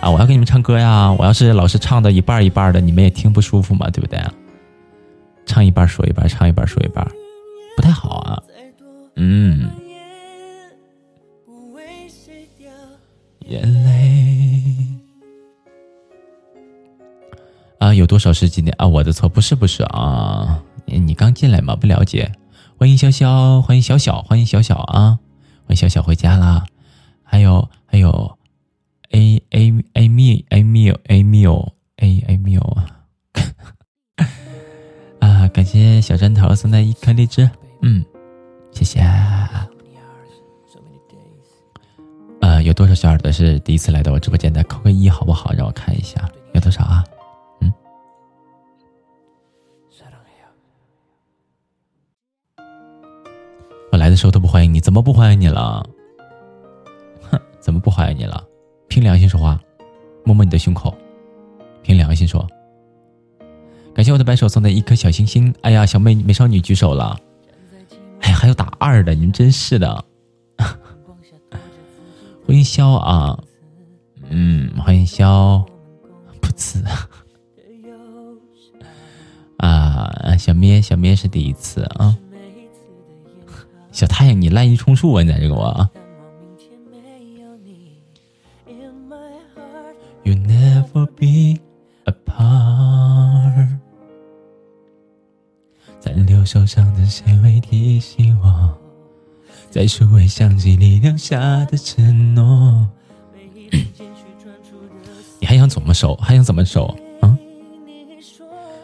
[0.03, 1.09] 啊，我要给你们唱歌呀！
[1.13, 4.21] 我要是老是唱的一半一半的，你们也听不舒服嘛，对不对？
[5.45, 7.07] 唱一半说一半，唱一半说一半，
[7.77, 8.43] 不太好啊。
[9.15, 9.71] 嗯。
[13.47, 14.75] 眼泪。
[17.79, 18.85] 啊，有多少是今天啊？
[18.85, 22.29] 我的错，不是不是啊，你刚进来嘛，不了解。
[22.77, 25.17] 欢迎潇潇，欢迎小小，欢迎小小啊，
[25.65, 26.65] 欢迎小小回家啦。
[27.23, 28.37] 还有还有
[29.13, 32.85] ，a a a me a me a me a a me 啊，
[35.21, 37.49] 啊，感谢小砖头送的一颗荔枝，
[37.81, 38.03] 嗯，
[38.71, 38.99] 谢谢。
[42.41, 44.61] 呃，有多少小耳朵是第一次来到我直播间的？
[44.65, 45.53] 扣个一好不好？
[45.53, 47.03] 让我看一下，有多少啊？
[47.61, 47.71] 嗯
[53.91, 55.85] 我来的时候都不欢迎你，怎么不欢迎你了？
[57.21, 58.43] 哼，怎么不欢迎你了？
[58.93, 59.59] 凭良心说话，
[60.23, 60.95] 摸摸你的胸口，
[61.81, 62.47] 凭良心说。
[63.91, 65.51] 感谢我的白手送的一颗小星星。
[65.61, 67.19] 哎呀，小美美少女举手了。
[68.19, 70.05] 哎，还有打二的，你们真是的。
[72.45, 73.43] 欢迎肖啊，
[74.29, 75.65] 嗯，欢迎肖，
[76.39, 76.85] 不呲。
[79.57, 82.15] 啊，小咩，小咩是第一次啊。
[83.91, 85.23] 小太阳，你滥竽充数啊！
[85.23, 85.89] 你在这个我啊
[90.23, 91.59] You never be
[92.05, 93.67] apart。
[95.99, 98.77] 残留手上的纤维提醒我，
[99.69, 102.87] 在数位相机里留下的承诺。
[105.39, 106.15] 你还想怎么守？
[106.15, 106.95] 还想怎么守？
[107.21, 107.37] 啊？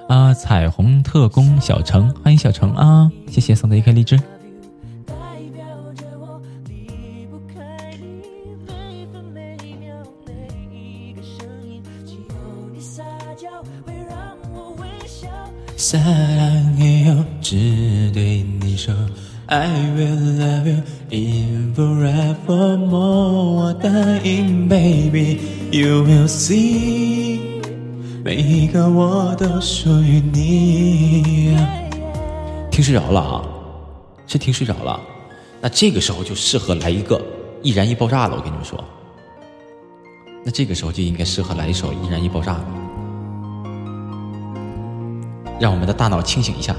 [0.09, 0.33] 啊！
[0.33, 3.09] 彩虹特工小程，欢迎小程啊！
[3.27, 4.19] 谢谢送的一颗荔枝。
[25.71, 27.61] You will see，
[28.23, 31.55] 每一个我都属于你。
[32.71, 33.45] 听睡着了啊？
[34.25, 34.99] 是听睡着了？
[35.61, 37.21] 那这个时候就适合来一个
[37.61, 38.35] 易燃易爆炸了。
[38.35, 38.83] 我跟你们说，
[40.43, 42.59] 那这个时候就应该适合来一首易燃易爆炸。
[45.59, 46.75] 让我们的大脑清醒一下，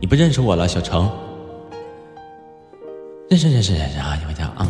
[0.00, 1.08] 你不认识我了，小程？
[3.30, 4.16] 认识认识认识啊！
[4.18, 4.66] 你回家啊！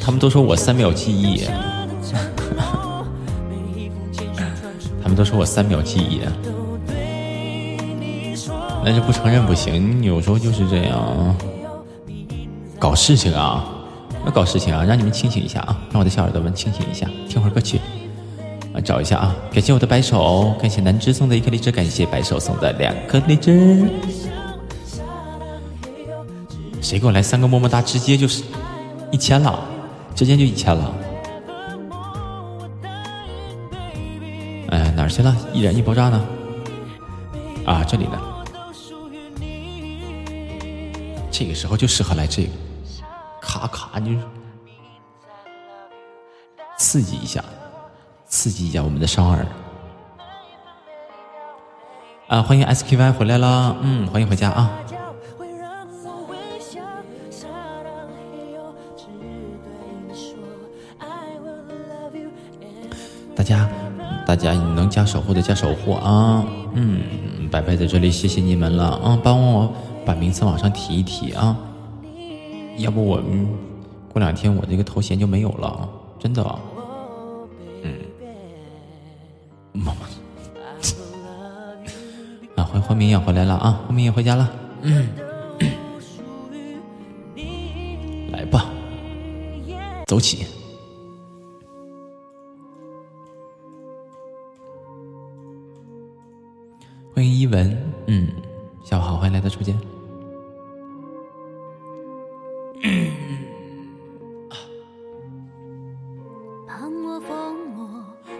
[0.00, 1.44] 他们都说我三秒记忆，
[5.02, 6.20] 他们都说我三秒记忆，
[8.84, 10.02] 那就不承认不行。
[10.02, 11.36] 有时候就是这样，
[12.78, 13.64] 搞事情啊，
[14.24, 14.84] 要搞事情啊！
[14.84, 15.76] 让你们清醒一下啊！
[15.90, 17.80] 让我的小耳朵们清醒一下，听会儿歌曲。
[18.84, 19.34] 找一下啊！
[19.50, 23.88] 感谢我的白手，感谢南枝送的一颗荔枝，感谢白手送的两颗荔枝。
[26.82, 27.80] 谁给我来三个么么哒？
[27.80, 28.42] 直接就是
[29.10, 29.58] 一千了，
[30.16, 30.94] 之间就一千了。
[34.70, 35.36] 哎，哪儿去了？
[35.52, 36.26] 易燃易爆炸呢？
[37.66, 38.18] 啊，这里呢。
[41.30, 42.50] 这个时候就适合来这个，
[43.42, 44.10] 咔咔就
[46.78, 47.44] 刺激一下。
[48.26, 49.46] 刺激一下我们的双耳
[52.26, 52.42] 啊！
[52.42, 54.70] 欢迎 SKY 回来了，嗯，欢迎回家啊！
[63.36, 63.68] 大家，
[64.26, 66.42] 大家你能加守护的加守护啊！
[66.72, 69.18] 嗯，白白在这里，谢谢你们了啊！
[69.22, 69.70] 帮我
[70.06, 71.54] 把名字往上提一提啊！
[72.78, 73.20] 要不我
[74.10, 75.86] 过两天我这个头衔就没有了，
[76.18, 76.42] 真的。
[76.42, 76.58] 啊，
[82.64, 84.50] 欢欢明也回来了啊，欢明也回家了。
[84.80, 85.06] 嗯，
[88.32, 88.64] 来吧，
[90.06, 90.46] 走起。
[99.48, 99.78] 直播间。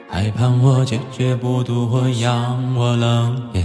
[0.09, 3.65] 还盼我坚决不渡我，养我冷眼，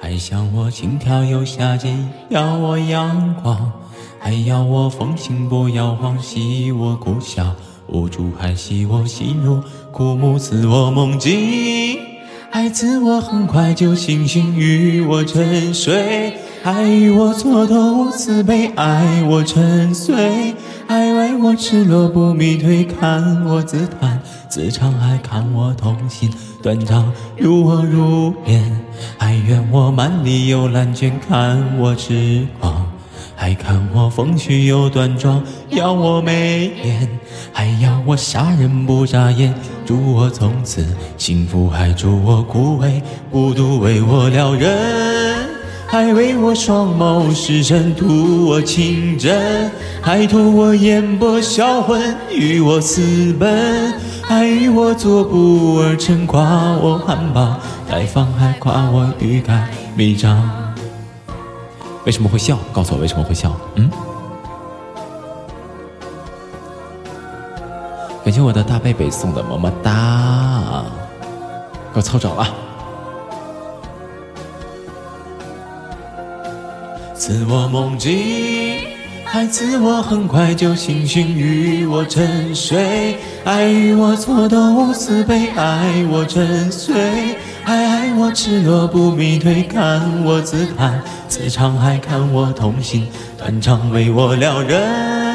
[0.00, 3.72] 还想我轻佻又下贱，要我阳光，
[4.18, 7.54] 还要我风情不摇晃，戏我苦笑，
[7.88, 9.60] 无助还戏我心如
[9.92, 11.98] 枯木，赐我梦境，
[12.56, 16.32] 爱自我很快就清醒，与我沉睡，
[16.64, 20.54] 爱与我蹉跎无慈悲，爱我沉睡，
[20.86, 24.18] 爱为我赤裸不迷退，看我自叹。
[24.48, 26.30] 自唱还看我痛心，
[26.62, 28.80] 断肠如我如烟，
[29.18, 32.86] 还怨我蛮力又懒倦，看我痴狂，
[33.36, 37.06] 还看我风趣又端庄，要我美颜，
[37.52, 39.52] 还要我杀人不眨眼，
[39.86, 40.84] 祝我从此
[41.16, 45.48] 幸福，还祝我枯萎孤独为我撩人。
[45.86, 49.70] 还为我双眸失神，图我情真，
[50.02, 56.42] 还图我眼波销魂，与我私奔，还与我做不二臣，夸
[56.78, 57.54] 我含苞
[57.88, 60.42] 待放，还夸我欲盖弥彰。
[62.04, 62.58] 为什么会笑？
[62.72, 63.56] 告诉我为什么会笑？
[63.76, 63.88] 嗯？
[68.36, 70.84] 谢我的大贝贝送的么么哒，
[71.90, 72.46] 给我凑整了。
[77.14, 78.12] 赐我梦境，
[79.32, 93.08] 爱赐我很快就清醒，与我沉睡，爱与我蹉跎无慈悲，爱我沉睡，还爱我赤裸不迷退，看我自叹自唱，还看我痛心，
[93.38, 95.25] 断肠为我撩人，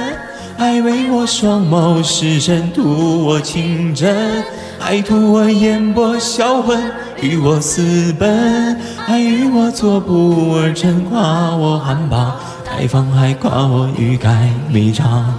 [0.62, 4.46] 还为我双眸失神，图我情真，
[4.78, 6.80] 还图我眼波销魂。
[7.20, 12.32] 与我私奔，还与我做不二臣，夸我含苞
[12.64, 15.34] 待放，还夸我欲盖弥彰。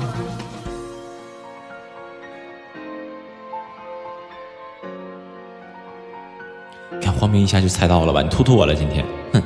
[7.01, 8.23] 看黄明一下就猜到了吧？
[8.23, 9.41] 你突突我了今天，哼！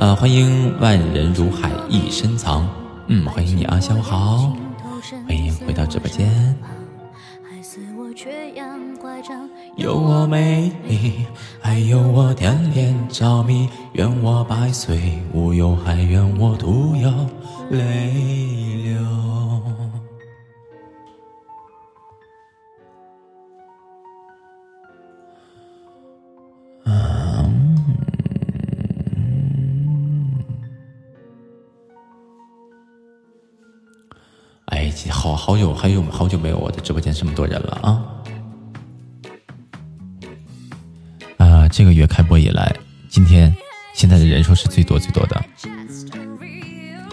[0.00, 2.66] 啊，欢迎万人如海一身藏，
[3.08, 4.56] 嗯，欢迎你啊，下午好。
[5.28, 6.56] 欢迎回到直播间。
[9.76, 11.26] 有我美丽，
[11.60, 17.12] 还有我恋恋着迷，愿我百岁无忧，还愿我徒有
[17.68, 18.14] 泪
[18.82, 18.98] 流。
[34.70, 38.02] 哎，好好久，还有好久没有我的直播间这么多人了啊！
[41.38, 42.74] 啊，这个月开播以来，
[43.08, 43.54] 今天
[43.94, 45.44] 现在的人数是最多最多的。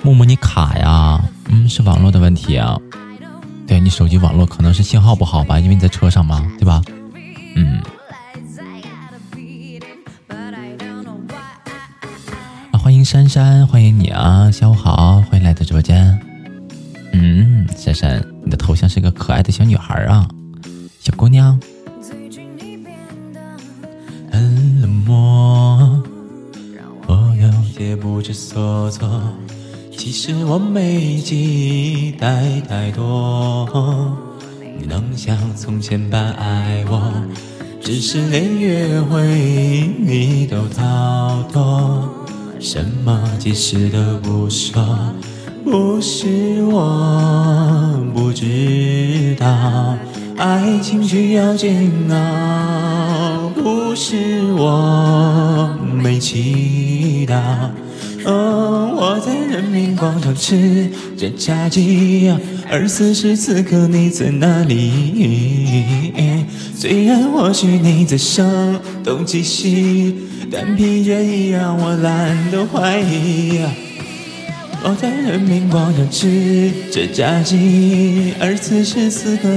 [0.03, 1.19] 木木，你卡呀？
[1.49, 2.77] 嗯，是网络的问题啊。
[3.65, 5.59] 对你手机网络可能是信号不好吧？
[5.59, 6.81] 因为你在车上嘛，对吧？
[7.55, 7.81] 嗯。
[12.71, 14.49] 啊，欢迎珊珊，欢迎你啊！
[14.51, 16.17] 下午好，欢迎来到直播间。
[17.20, 20.28] 嗯，珊珊，你的头像是个可爱的小女孩啊，
[20.99, 21.59] 小姑娘。
[24.32, 26.03] 很冷漠，
[27.07, 29.09] 我有些不知所措。
[29.91, 34.15] 其实我没期待太多，
[34.80, 37.11] 你能像从前般爱我，
[37.82, 42.07] 只是连约会你都逃脱，
[42.59, 44.86] 什么解释都不说。
[45.70, 49.97] 不是我不知道，
[50.38, 53.51] 爱情需要煎熬。
[53.53, 57.36] 不是我没祈祷，
[58.26, 62.34] 哦，我在人民广场吃着炸鸡，
[62.70, 66.13] 而此时此刻你在哪里？
[66.74, 70.15] 虽然或许你在声东击西，
[70.49, 73.59] 但疲倦已让我懒得怀疑。
[74.89, 79.49] 我在人民广场吃着炸鸡，而此时此刻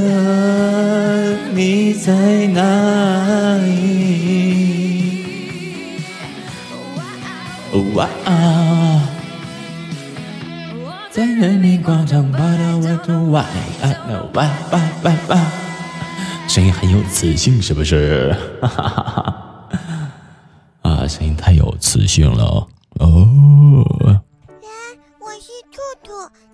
[1.54, 5.24] 你在哪里？
[7.94, 9.08] 哇啊！
[11.12, 13.44] 在人民广场跑到我的外
[13.82, 15.38] 爱的外外外外，
[16.48, 18.36] 声音很有磁性，是不是？
[18.60, 19.02] 哈哈哈
[19.70, 19.78] 哈
[20.82, 22.66] 啊，声音太有磁性了哦。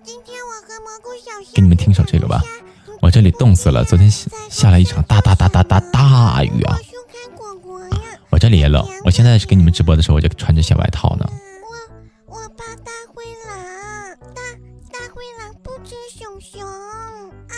[0.03, 2.41] 今天我和蘑菇小给你们听首这个吧，
[3.01, 3.83] 我这里冻死了。
[3.83, 6.77] 昨天下了一场大大大大大大雨啊！
[8.29, 11.25] 我这里也冷，我现在是跟你们直播的时候，我就穿着小外套呢。
[12.27, 14.41] 我我怕大灰狼，大
[14.91, 17.55] 大灰狼不吃熊熊啊！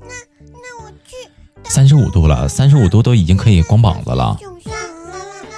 [0.00, 0.08] 那
[0.52, 1.16] 那我去。
[1.64, 4.38] 三十五度了，三十五度都已经可以光膀子了，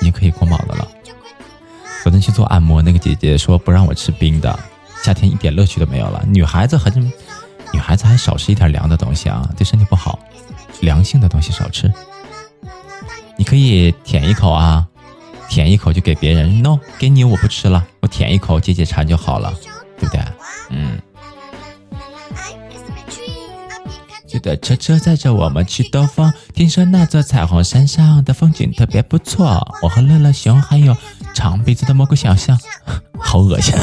[0.00, 0.88] 已经可以光膀子了。
[2.02, 4.58] 昨天去做按摩，那个姐姐说不让我吃冰的，
[5.02, 6.22] 夏天一点乐趣都没有了。
[6.26, 10.18] 女孩子还是女孩子还少吃一点凉的东西啊，对身体不好，
[10.80, 11.92] 凉性的东西少吃。
[13.36, 14.86] 你可以舔一口啊，
[15.48, 16.62] 舔一口就给别人。
[16.62, 19.52] no，给你我不吃了，我舔一口解解馋就好了，
[19.98, 20.22] 对不对？
[20.70, 21.00] 嗯。
[24.26, 29.60] 记得车车载着我们去兜风，听说那座彩虹山上的风景特别不错。
[29.82, 30.96] 我和乐乐熊还有
[31.34, 32.58] 长鼻子的猫狗小象
[33.18, 33.74] 好恶心。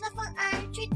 [0.00, 0.86] 的风儿吹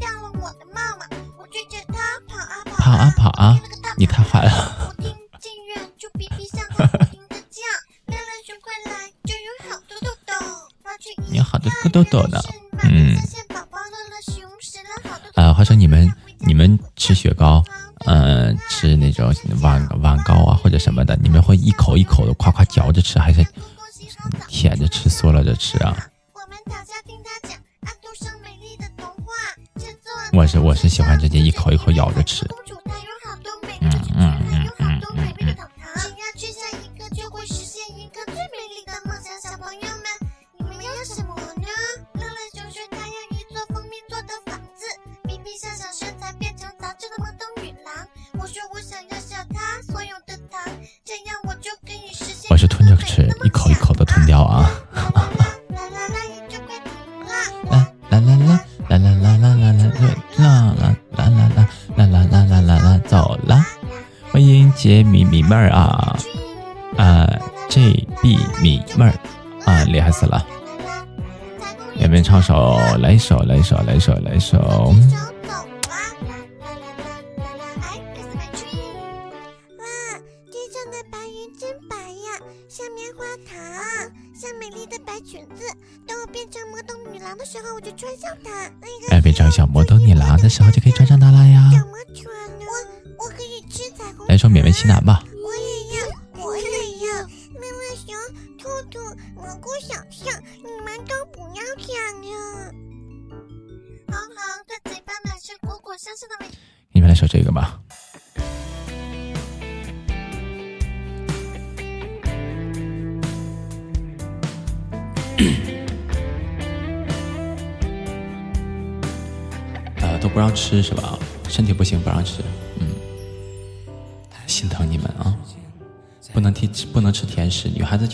[2.78, 3.58] 跑啊跑啊
[3.96, 4.48] 你 啊了
[16.40, 17.62] 你们吃雪糕，
[18.06, 23.44] 嗯，吃那种碗碗糕啊或者什么的，你们会一口一口的夸夸嚼着吃，还是
[24.46, 25.96] 舔着吃、嗦了着吃啊？
[30.32, 32.46] 我是我是喜欢直接一口一口咬着吃。
[64.88, 66.16] 杰米米妹儿啊
[66.96, 67.28] 啊
[67.68, 69.12] ，J B 米妹儿
[69.66, 70.42] 啊，厉害死了！
[71.96, 72.80] 两边唱首？
[72.98, 74.94] 来一首，来一首，来一首，来一首。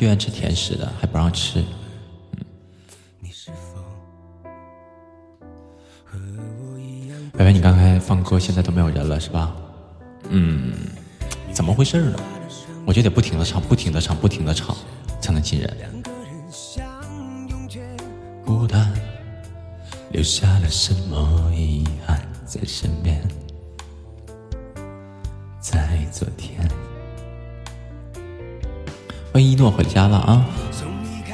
[0.04, 1.64] 食，女孩子就愿吃甜食的，还不让吃，
[6.12, 7.30] 嗯。
[7.32, 9.56] 白白，你刚才放歌，现在都没有人了是吧？
[10.28, 10.72] 嗯，
[11.52, 12.20] 怎么回事呢？
[12.86, 14.76] 我就得不停的唱，不停的唱，不停的唱，
[15.20, 15.70] 才能进人。
[18.44, 18.92] 孤单。
[20.10, 23.20] 留下了什么遗憾在身边？
[25.58, 26.70] 在昨天，
[29.34, 30.46] 欢迎一诺回家了啊！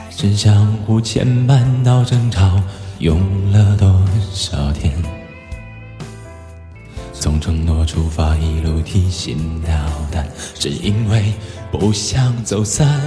[0.09, 2.59] 从相互牵绊到争吵，
[2.98, 3.20] 用
[3.53, 4.90] 了多少天？
[7.12, 9.74] 从承诺出发，一路提心吊
[10.11, 11.34] 胆，只因为
[11.70, 13.03] 不想走散。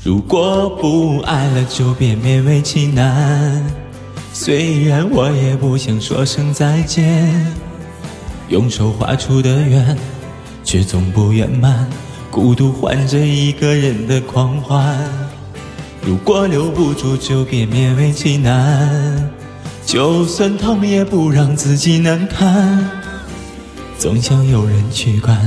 [0.00, 3.60] 如果不爱了，就别勉为其难。
[4.32, 7.44] 虽然我也不想说声再见，
[8.50, 9.98] 用手画出的圆，
[10.62, 11.90] 却总不圆满。
[12.32, 14.98] 孤独换着一个人的狂欢。
[16.00, 19.30] 如果留不住，就别勉为其难。
[19.84, 22.90] 就算痛，也不让自己难堪。
[23.98, 25.38] 总想有人去管，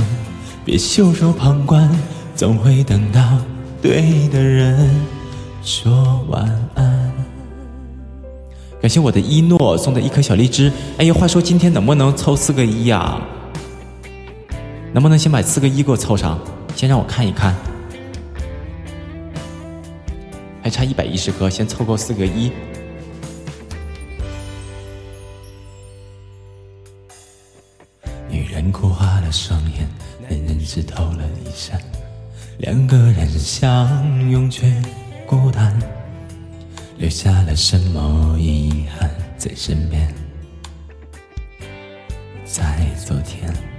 [0.64, 1.90] 别袖手旁观，
[2.36, 3.20] 总会等到。
[3.82, 4.88] 对的人
[5.64, 6.44] 说晚
[6.76, 7.12] 安。
[8.80, 10.70] 感谢我的一诺送的一颗小荔枝。
[10.98, 13.20] 哎呀，话说今天能不能凑四个一呀？
[14.92, 16.38] 能不能先把四个一给我凑上？
[16.76, 17.54] 先让我看一看。
[20.62, 22.52] 还差一百一十颗，先凑够四个一。
[28.28, 29.88] 女人哭花了双眼，
[30.20, 31.80] 男人只偷了一扇，
[32.58, 34.70] 两个人相拥却
[35.26, 35.74] 孤单，
[36.98, 39.08] 留下了什么遗憾
[39.38, 40.12] 在身边？
[42.44, 43.75] 在昨天。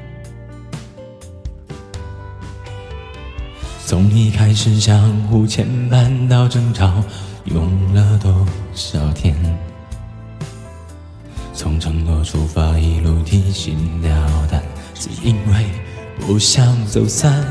[4.32, 7.03] 开始相互牵绊到争吵，
[7.45, 9.36] 用了多少天？
[11.53, 14.11] 从承诺出发，一路提心吊
[14.51, 14.61] 胆，
[14.93, 15.65] 只因为
[16.19, 17.43] 不想走散。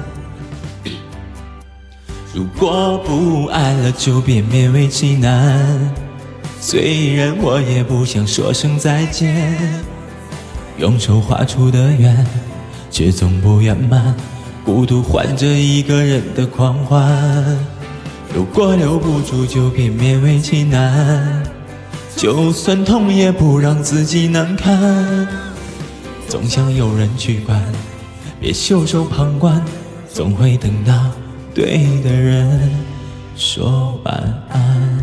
[2.33, 5.95] 如果不爱了，就别勉为其难。
[6.61, 9.83] 虽然我也不想说声再见，
[10.79, 12.27] 用手画出的圆，
[12.91, 14.15] 却总不圆满。
[14.67, 17.57] 孤独换着一个人的狂欢。
[18.35, 21.41] 如果留不住，就别勉为其难。
[22.17, 25.29] 就算痛也不让自己难堪，
[26.27, 27.63] 总想有人去管，
[28.41, 29.63] 别袖手旁观，
[30.13, 31.13] 总会等到
[31.55, 32.69] 对的人
[33.37, 34.99] 说晚安。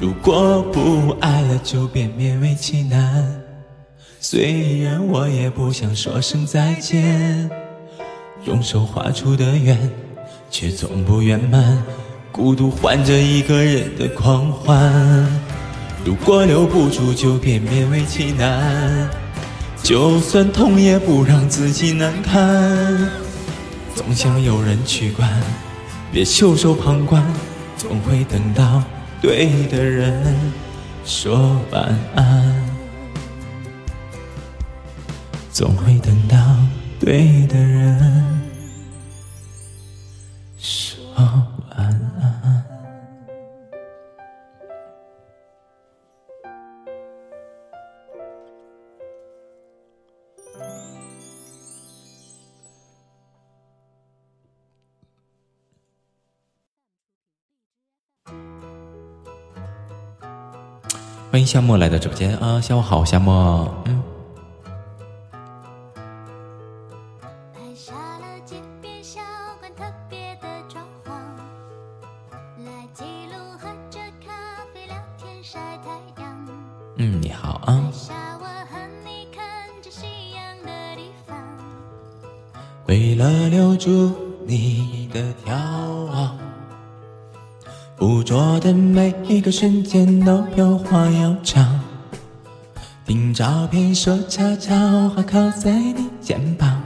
[0.00, 3.39] 如果不爱了，就别勉为其难。
[4.22, 7.50] 虽然我也不想说声再见，
[8.44, 9.90] 用手画出的圆，
[10.50, 11.82] 却总不圆满。
[12.30, 15.26] 孤独换着一个人的狂欢，
[16.04, 19.08] 如果留不住就别勉为其难，
[19.82, 23.08] 就算痛也不让自己难堪。
[23.94, 25.30] 总想有人去管，
[26.12, 27.24] 别袖手旁观，
[27.74, 28.82] 总会等到
[29.22, 30.22] 对的人
[31.06, 32.69] 说晚安。
[35.60, 36.38] 总会等到
[36.98, 38.40] 对的人
[40.56, 41.04] 说
[41.76, 42.64] 晚安。
[61.30, 62.58] 欢迎夏沫来到直播间啊！
[62.62, 64.02] 下午好，夏沫，嗯。
[64.02, 64.09] 嗯，
[83.80, 84.12] 住
[84.46, 85.54] 你的眺
[86.12, 86.36] 望，
[87.96, 91.80] 捕捉的每一个瞬间都有话要讲。
[93.06, 94.76] 听照片说悄悄
[95.08, 96.82] 话，靠在你肩膀。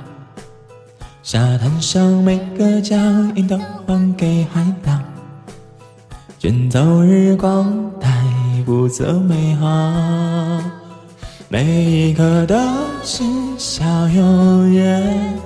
[1.24, 2.96] 沙滩上每个脚
[3.34, 5.02] 印都还给海浪，
[6.38, 8.08] 卷走日光，带
[8.64, 9.66] 不走美好。
[11.48, 12.54] 每一刻都
[13.02, 13.24] 是
[13.58, 15.36] 小永远，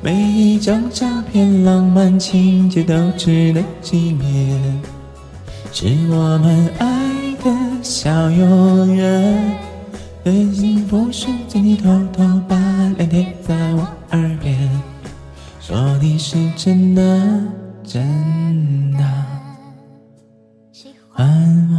[0.00, 4.82] 每一张照片浪漫情节都值得纪念，
[5.72, 9.58] 是我们爱的小永远。
[10.22, 12.56] 最幸福瞬间，你偷偷把
[12.96, 14.56] 脸贴在我耳边，
[15.60, 17.02] 说你是真的
[17.82, 19.04] 真的
[20.70, 21.76] 喜欢我，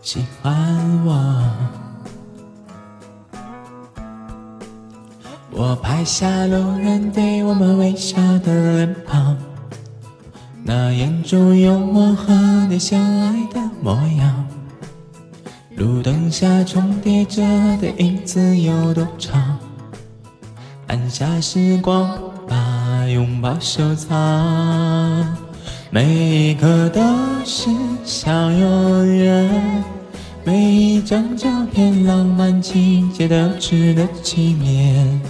[0.00, 1.81] 喜欢我。
[5.62, 9.36] 我拍下路人对我们微笑的脸庞，
[10.64, 12.32] 那眼中有我和
[12.68, 14.44] 你相爱的模样。
[15.76, 17.40] 路灯下重叠着
[17.80, 19.56] 的影子有多长？
[20.88, 22.10] 按下时光，
[22.48, 24.10] 把拥抱收藏。
[25.92, 27.00] 每一刻都
[27.44, 27.70] 是
[28.04, 29.84] 小永远，
[30.44, 35.20] 每一张照片浪漫情节都值得纪念，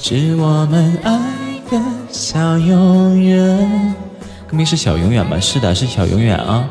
[0.00, 1.78] 是我们爱的
[2.10, 3.94] 小永远。
[4.46, 5.38] 歌名是小永远吗？
[5.38, 6.64] 是的，是小永远啊。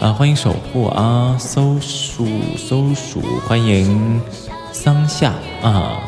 [0.00, 2.26] 啊，欢迎守护啊，搜鼠
[2.58, 4.20] 搜鼠，欢迎
[4.72, 5.32] 桑夏
[5.62, 5.98] 啊，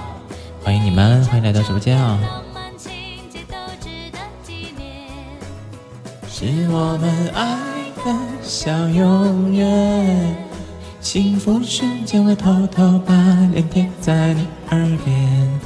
[0.63, 2.19] 欢迎你们，欢迎来到直播间啊。
[6.29, 7.57] 是我们爱
[8.05, 10.37] 的小永远，
[11.01, 13.15] 幸福瞬间我偷偷把
[13.53, 15.61] 脸贴在你耳边。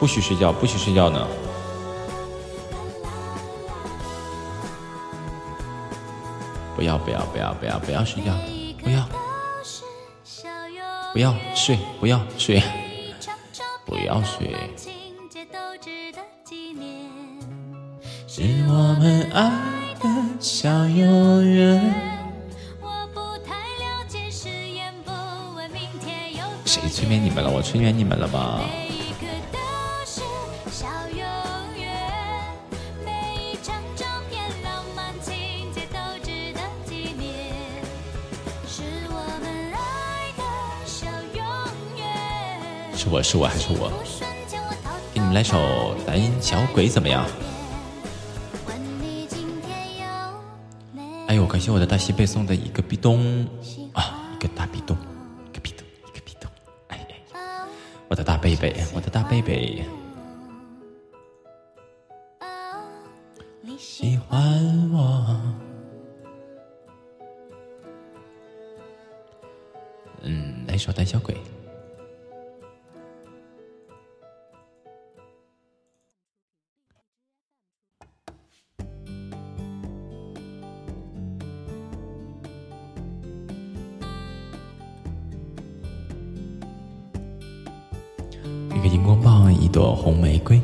[0.00, 1.28] 不许睡觉，不许睡觉呢！
[6.74, 8.32] 不要不要不要不要不要睡觉，
[8.82, 9.06] 不要
[11.12, 12.62] 不要睡，不要睡，
[13.84, 14.56] 不要睡。
[18.26, 19.50] 是我们爱
[20.00, 20.08] 的
[20.40, 21.94] 小永远。
[26.64, 27.50] 谁催眠你们了？
[27.50, 28.62] 我催眠你们了吗？
[43.10, 43.90] 我是我还是我？
[45.12, 45.58] 给你们来首
[46.06, 47.26] 《胆小鬼》怎么样？
[51.26, 53.44] 哎呦，感谢我的大西贝送的一个壁咚
[53.94, 54.96] 啊，一个大壁咚，
[55.48, 56.48] 一个壁咚，一个壁咚。
[56.86, 57.40] 哎哎，
[58.08, 59.84] 我的大贝贝，我的大贝贝。
[63.76, 64.40] 喜欢
[64.92, 65.40] 我，
[70.22, 71.34] 嗯，来首《胆小鬼》。
[89.52, 90.60] 一朵红玫瑰。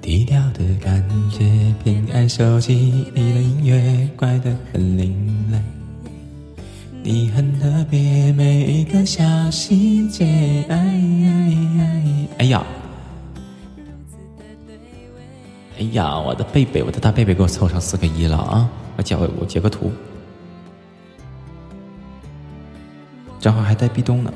[0.00, 5.10] 低调的感觉，偏爱手机里的音乐，怪得很另
[5.50, 5.58] 类。
[7.02, 10.24] 你很特别，每一个小细节。
[10.68, 10.76] 哎
[12.36, 12.64] 哎呀，
[15.78, 18.68] 哎呀，我的贝贝，我的大贝贝，给我凑上四个一了啊！
[18.96, 19.90] 我截我我截个图，
[23.44, 24.32] 账号还带壁咚呢，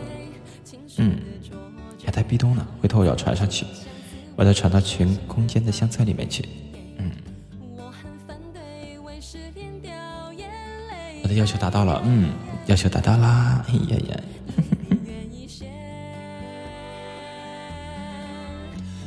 [0.99, 1.17] 嗯，
[2.05, 3.65] 还带壁咚呢，回头我要传上去。
[4.37, 6.47] 我再传到群空间的相册里面去。
[6.99, 7.11] 嗯，
[11.23, 12.33] 我的要求达到了，嗯，
[12.67, 13.65] 要求达到啦。
[13.67, 14.21] 嘿呀呀！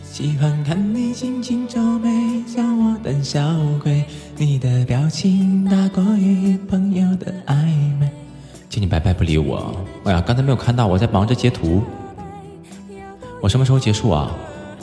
[0.01, 4.03] 喜欢看你轻轻皱眉，叫我胆小鬼。
[4.35, 7.65] 你的表情大过于朋友的暧
[7.99, 8.09] 昧。
[8.71, 9.75] 请你白白不理我。
[10.05, 11.83] 哎呀，刚才没有看到，我在忙着截图。
[13.41, 14.31] 我什么时候结束啊？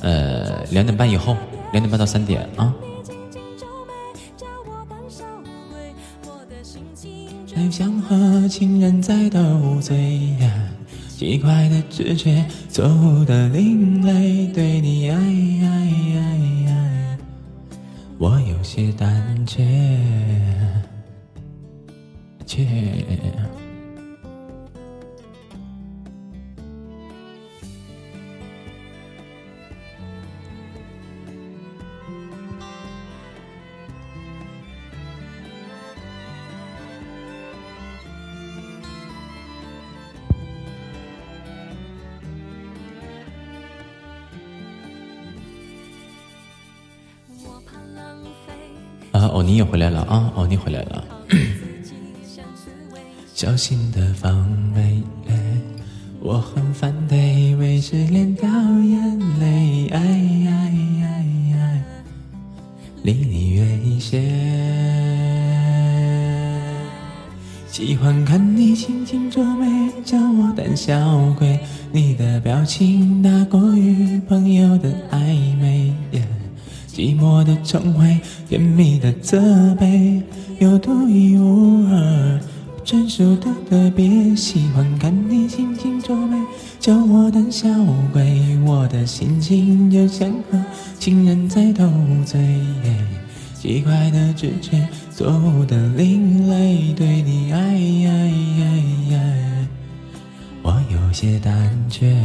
[0.02, 1.34] 呃，两点半以后，
[1.72, 2.74] 两点半到三点啊。
[7.70, 9.38] 想和情人在斗
[9.80, 10.34] 嘴，
[11.08, 15.68] 奇怪的直觉，错误的另类，对你爱爱
[16.18, 17.18] 爱爱，
[18.18, 19.62] 我有些胆怯，
[22.46, 22.66] 怯。
[49.48, 51.02] 啊，欧尼也回来了啊，哦，你回来了。
[53.34, 55.02] 小心的防备，
[56.20, 59.88] 我很反对为失恋掉眼泪。
[59.88, 61.24] 哎哎哎
[61.54, 61.82] 哎，
[63.02, 64.20] 离你远一些。
[67.70, 71.58] 喜欢看你轻轻皱眉，叫我胆小鬼。
[71.90, 75.18] 你的表情大过于朋友的暧
[75.58, 75.94] 昧。
[76.98, 78.18] 寂寞的称谓，
[78.48, 80.20] 甜蜜的责备，
[80.58, 82.40] 有独一无二，
[82.84, 84.34] 专属的特别。
[84.34, 86.36] 喜欢看你轻轻皱眉，
[86.80, 87.68] 叫我胆小
[88.12, 88.58] 鬼。
[88.66, 90.60] 我的心情就像和
[90.98, 91.88] 情人在斗
[92.26, 92.40] 嘴，
[93.54, 94.84] 奇怪的直觉，
[95.14, 97.60] 错误的另类，对你爱
[98.08, 98.32] 爱
[99.14, 99.68] 爱，
[100.64, 101.54] 我有些胆
[101.88, 102.16] 怯。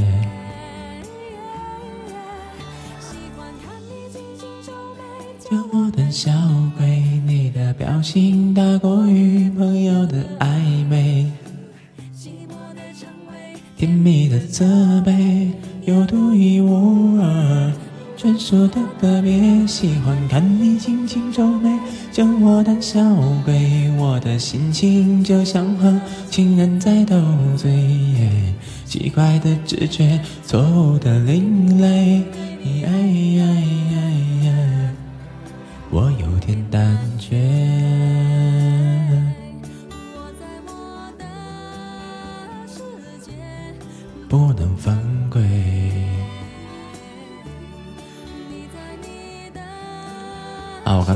[5.71, 6.31] 我的小
[6.77, 6.85] 鬼，
[7.25, 10.47] 你的表情大过于朋友的暧
[10.87, 11.25] 昧，
[13.77, 15.51] 甜蜜的责备
[15.85, 17.71] 又独一无二，
[18.15, 19.65] 专属的特别。
[19.67, 21.69] 喜欢看你轻轻皱眉，
[22.11, 22.99] 叫我胆小
[23.43, 23.91] 鬼。
[23.97, 25.99] 我的心情就像和
[26.29, 27.15] 情人在斗
[27.57, 27.71] 嘴，
[28.85, 32.23] 奇怪的直觉，错误的另类。
[32.65, 32.89] 哎
[33.37, 33.45] 呀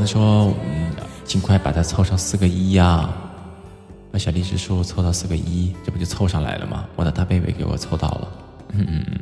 [0.08, 0.96] 说，嗯，
[1.26, 3.08] 尽快把它凑上四个一呀，
[4.12, 6.86] 把小荔枝树凑到四个一，这不就凑上来了吗？
[6.96, 8.32] 我的大贝贝给我凑到了，
[8.70, 9.20] 嗯嗯嗯。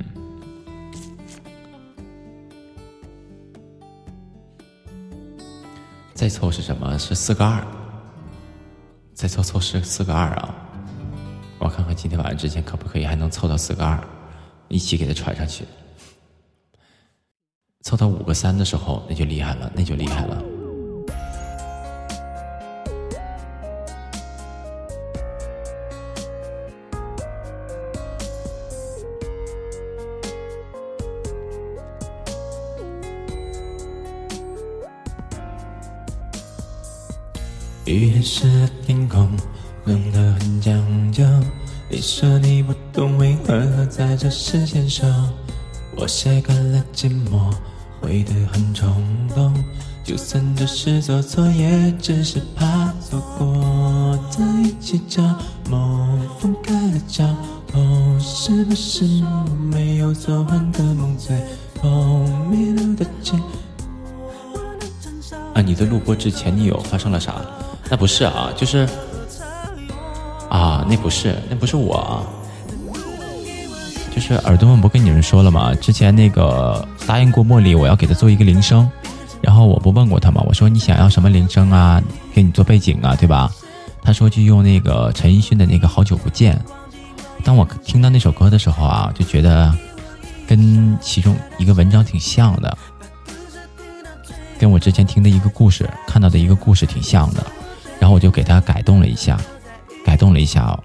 [6.13, 6.97] 再凑是什么？
[6.97, 7.65] 是四个二。
[9.13, 10.55] 再凑凑是四个二啊！
[11.57, 13.97] 我看看今天晚上之前可不可以还能凑到四个二，
[14.67, 15.65] 一起给它传上去。
[17.81, 20.43] 凑到五个三的时候，那就厉害了，那就厉害了。
[38.25, 39.29] 是天空，
[39.85, 40.73] 冷得很讲
[41.11, 41.23] 究。
[41.87, 45.05] 你说你不懂为何在这时牵手，
[45.95, 47.53] 我习惯了寂寞，
[48.01, 48.91] 回得很冲
[49.35, 49.53] 动。
[50.03, 55.21] 就算这是做错，也只是怕错过在一起着
[55.69, 57.23] 梦，分开了脚
[57.71, 59.05] 痛，是不是
[59.71, 61.37] 没有做完的梦，最
[61.79, 63.33] 后迷路的街？
[65.53, 67.35] 啊，你的录播之前女友发生了啥？
[67.89, 68.87] 那不是啊，就是。
[70.47, 72.25] 啊，那不是，那不是我，
[74.15, 75.73] 就是耳朵们不跟你们说了吗？
[75.81, 78.89] 之前那个答应过茉莉，我要给她做一个铃声，
[79.41, 80.41] 然后我不问过她吗？
[80.45, 82.01] 我说你想要什么铃声啊？
[82.33, 83.51] 给你做背景啊，对吧？
[84.01, 86.57] 她说就用那个陈奕迅的那个好久不见。
[87.43, 89.73] 当我听到那首歌的时候啊，就觉得
[90.47, 92.77] 跟其中一个文章挺像的，
[94.57, 97.45] 跟我之前听的一个故事、看到的一个故事挺像的，
[98.05, 99.35] 然后我就给他改动了一下。
[100.05, 100.83] 改动了一下，哦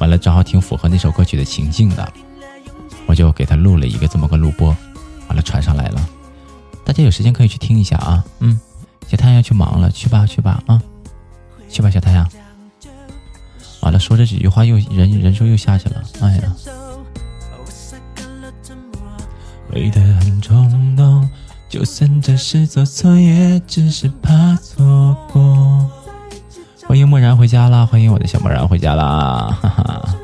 [0.00, 2.12] 完了正好挺符合那首歌曲的情境的，
[3.06, 4.76] 我就给他录了一个这么个录播，
[5.28, 6.08] 完了传上来了。
[6.84, 8.60] 大家有时间可以去听一下啊，嗯，
[9.06, 10.82] 小太阳去忙了，去吧去吧啊，
[11.68, 12.28] 去吧小太阳。
[13.82, 16.52] 完了说这几句话又人人数又下去了，哎呀。
[19.70, 21.30] 回得很冲动，
[21.68, 25.88] 就算这是做错，也只是怕错过。
[26.90, 27.86] 欢迎漠然回家啦！
[27.86, 29.56] 欢迎我的小漠然回家啦！
[29.62, 30.16] 哈哈，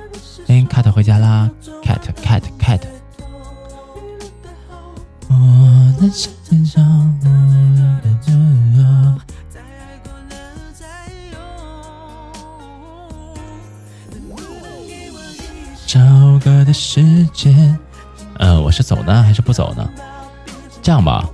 [0.49, 1.49] 欢迎 cat 回家啦
[1.81, 2.81] ！cat cat cat。
[5.29, 6.83] 我的身上
[15.87, 16.01] 找
[16.41, 17.79] 个的时间，
[18.41, 19.89] 呃，我是走呢还是不走呢？
[20.83, 21.31] 这样吧，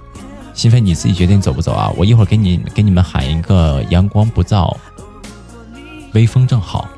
[0.52, 1.90] 心飞你自己决定走不走啊？
[1.96, 4.76] 我一会儿给你给你们喊一个阳光不燥。
[6.12, 6.88] 微风正好，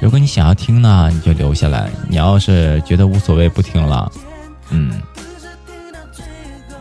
[0.00, 4.10] 如果你想要听呢，你就留下来；你要是觉得无所谓不听了，
[4.70, 5.00] 嗯，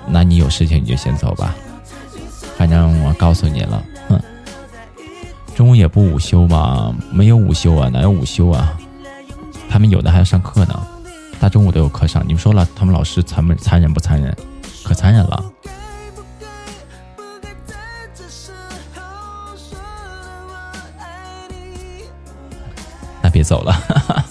[0.08, 1.54] 那你有事情你就先走吧。
[2.58, 4.22] 反正我告诉你了，哼，
[5.56, 6.96] 中午也不午休吗？
[7.12, 8.78] 没有午休啊，哪有午休啊？
[9.70, 10.88] 他们有的还要上课呢，
[11.40, 12.24] 大中午都有课上。
[12.28, 14.36] 你们说了，他们老师残不残忍不残忍？
[14.84, 15.44] 可残忍了。
[23.42, 23.74] 别走了，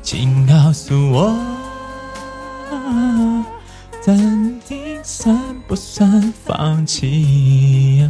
[0.00, 1.34] 请告诉我，
[4.00, 5.36] 暂停算
[5.66, 8.08] 不算放弃？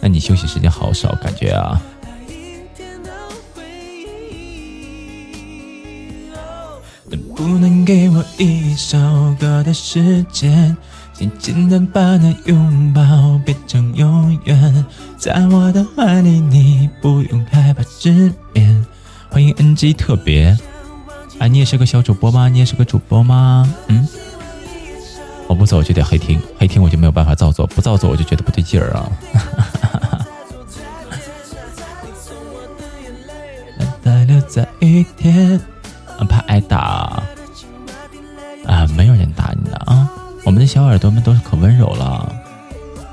[0.00, 1.78] 那你休息时间好少，感觉啊？
[7.10, 8.96] 能不能给我一首
[9.38, 10.74] 歌的时间？
[11.20, 13.02] 紧紧的把那拥抱
[13.44, 14.86] 变成永远，
[15.18, 18.86] 在我的怀里，你不用害怕失眠。
[19.28, 20.56] 欢迎 NG 特别，
[21.38, 22.48] 啊，你也是个小主播吗？
[22.48, 23.70] 你也是个主播吗？
[23.88, 24.08] 嗯，
[25.46, 29.12] 我不走就得黑听，黑听我就没有办法造作，不造作我就觉得不对劲儿啊。
[34.02, 35.60] 待留在雨天，
[36.26, 37.22] 怕挨打
[38.64, 40.10] 啊，没有人打你的啊。
[40.50, 42.34] 我们的小耳朵们都是可温柔了，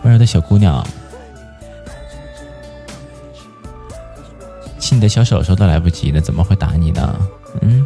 [0.03, 0.83] 温柔的小姑娘，
[4.79, 7.15] 亲你的小手手都来不及呢，怎么会打你呢？
[7.61, 7.85] 嗯，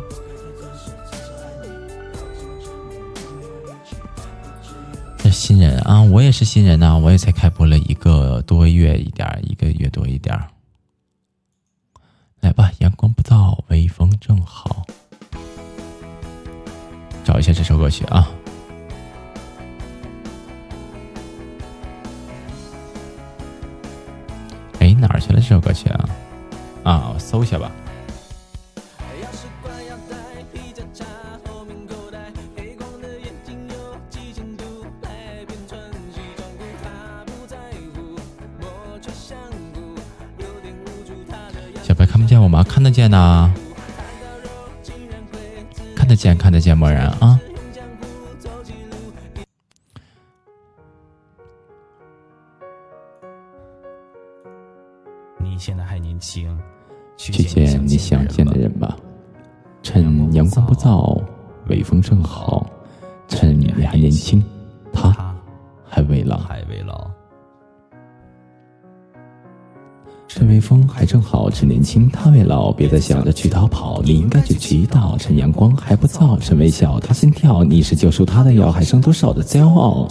[5.18, 10.34] 这新人啊，我也是新人呐，我也才开播了一个多月一点，一个月多一点。
[12.40, 14.86] 来吧，阳光不燥，微风正好，
[17.26, 18.32] 找一下这首歌曲啊。
[25.02, 26.10] 哪儿去了这首歌曲啊？
[26.84, 27.72] 啊，我搜一下吧。
[41.84, 42.64] 小白看不见我吗？
[42.64, 43.52] 看得见呐，
[45.96, 47.40] 看得见，看得见，默然啊。
[57.18, 58.96] 去见你想见的人吧，
[59.84, 61.22] 趁阳光不燥，
[61.68, 62.66] 微风正好，
[63.28, 64.44] 趁你还年轻，
[64.94, 65.36] 他
[65.84, 67.11] 还未老。
[70.34, 75.18] 这微风还正好，趁年轻他未老，别再想着去逃跑，你应该去祈祷。
[75.18, 80.08] 趁阳光还不燥，趁微笑他心跳，你是救赎他的药，还剩多少的骄傲？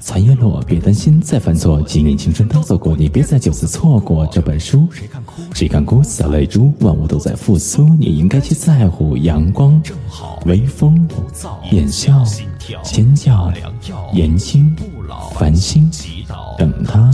[0.00, 4.88] 残叶落，别担心再犯错，几年青春都走过，你别再就此错过这本书。
[5.54, 9.80] 谁看哭洒泪珠，万物都在复苏，你应该去在乎阳光、
[10.44, 11.08] 微风、
[11.70, 12.24] 眼笑、
[12.82, 13.52] 尖叫、
[14.12, 14.74] 言轻、
[15.34, 15.88] 繁星，
[16.58, 17.10] 等他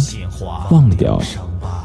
[0.71, 1.21] 忘掉。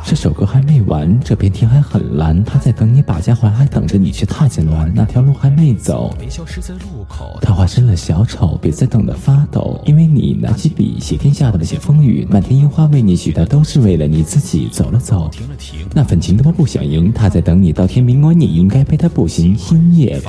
[0.05, 4.91] 这首歌还没完，这片天还很蓝，他在等你把家还，还等着你去踏进峦。
[4.93, 14.67] 那条路还没走，别消失在路口他化身了小丑，别再等得发抖，因为你拿起笔写天下的那些风雨，漫天樱花为你许的都是为了你自己。
[14.71, 19.57] 走了走，停了停那份情多不想赢，他在等你到天明，我你应该陪他步行。
[19.57, 20.21] 星夜，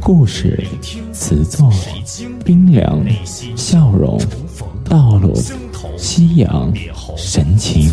[0.00, 0.64] 故事，
[1.12, 1.72] 词作，
[2.44, 3.04] 冰凉，
[3.56, 4.20] 笑容，
[4.84, 5.34] 道路，
[5.96, 6.72] 夕阳，
[7.16, 7.90] 神情。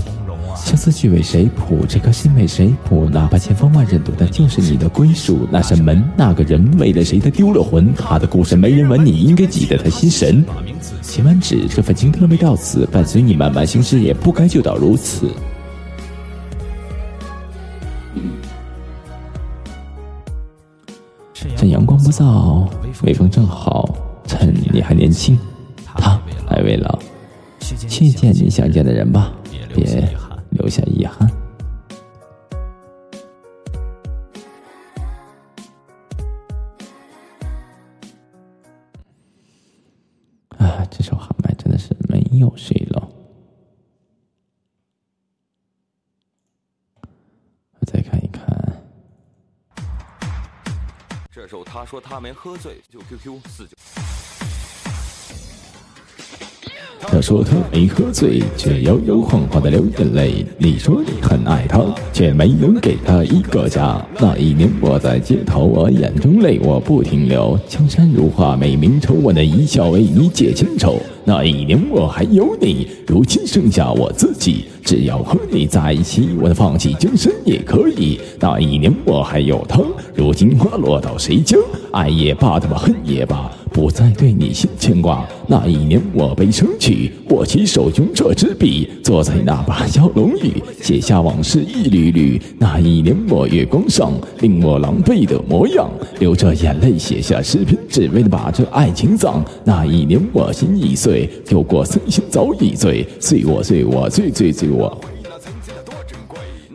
[0.66, 1.86] 相思曲为谁谱？
[1.88, 3.08] 这颗心为谁谱？
[3.08, 5.48] 哪怕千方万人堵的就是你的归属。
[5.52, 7.94] 那扇门，那个人，为了谁他丢了魂？
[7.94, 10.44] 他的故事没人闻，你应该记得他心神。
[11.04, 15.30] 写完纸，这份情特别到此，伴随你慢慢行驶，也不该就到如此。
[21.56, 22.68] 趁阳光不燥，
[23.04, 23.96] 微风正好，
[24.26, 25.38] 趁你还年轻，
[25.86, 26.98] 他还未老，
[27.60, 29.32] 去见你想见的人吧，
[29.76, 30.10] 别。
[30.56, 31.30] 留下遗憾。
[40.58, 43.10] 啊，这首喊麦真的是没有谁了。
[47.80, 48.44] 我再看一看。
[51.32, 53.76] 这首他说他没喝醉，就 QQ 四九。
[57.08, 60.46] 他说他没喝醉，却摇摇晃晃的流眼泪。
[60.58, 61.82] 你说你很爱他，
[62.12, 64.06] 却没能给他一个家。
[64.20, 67.58] 那一年我在街头，我眼中泪我不停留。
[67.68, 71.00] 江山如画，美名愁，我那一笑为你解千愁。
[71.24, 74.66] 那一年我还有你，如今剩下我自己。
[74.84, 78.20] 只要和你在一起，我的放弃江山也可以。
[78.40, 79.82] 那一年我还有他，
[80.14, 81.58] 如今花落到谁家？
[81.92, 83.50] 爱也罢，他妈恨也罢。
[83.76, 85.28] 不再对你心牵挂。
[85.48, 92.42] 那一年我被生去，握起手中这支笔，坐在那把小龙椅，写下往事一缕缕。
[92.58, 99.44] 那一年我月光上，令我狼狈的模样，流着眼泪写下诗篇，只为了把这爱情葬。
[99.66, 104.98] 那一年我心已碎，酒过三巡早已醉，碎我碎我醉醉醉我。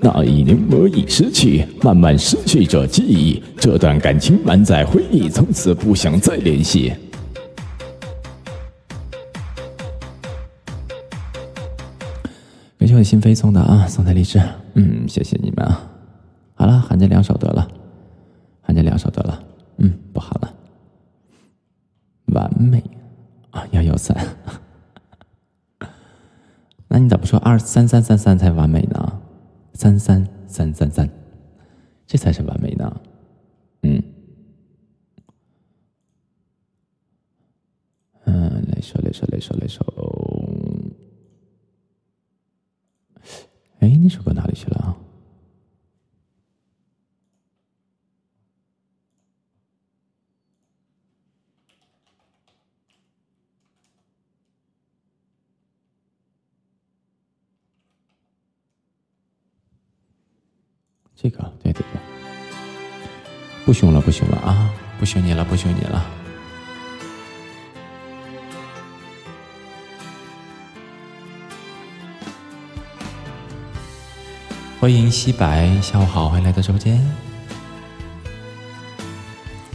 [0.02, 6.92] 那一年我已失去，慢慢失去着记忆，这段感情满载回忆，从此不想再联系。
[12.78, 14.40] 感谢我心飞送的啊，送的荔枝，
[14.72, 15.86] 嗯，谢谢你们啊。
[16.54, 17.68] 好了，喊这两首得了，
[18.62, 19.42] 喊这两首得了，
[19.76, 20.54] 嗯，不喊了。
[22.32, 22.82] 完美
[23.50, 24.16] 啊，幺幺三，
[26.88, 29.20] 那你咋不说二三三三三才完美呢？
[29.80, 31.08] 三三三三三，
[32.06, 33.00] 这才是完美呢。
[33.80, 34.02] 嗯，
[38.24, 39.82] 嗯，来首，来首，来首，来首。
[43.78, 44.94] 哎，那首歌哪里去了？
[63.70, 64.68] 不凶了不凶了啊！
[64.98, 66.04] 不凶你了不凶你了。
[74.80, 77.00] 欢迎西白，下午好，欢迎来到直播间。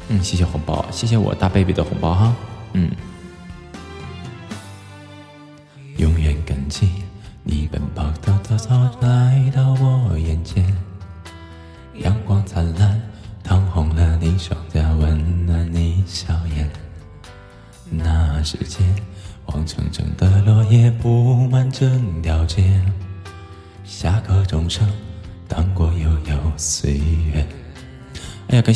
[0.09, 2.35] 嗯，谢谢红包，谢谢我大 baby 的红包哈。
[2.73, 2.91] 嗯，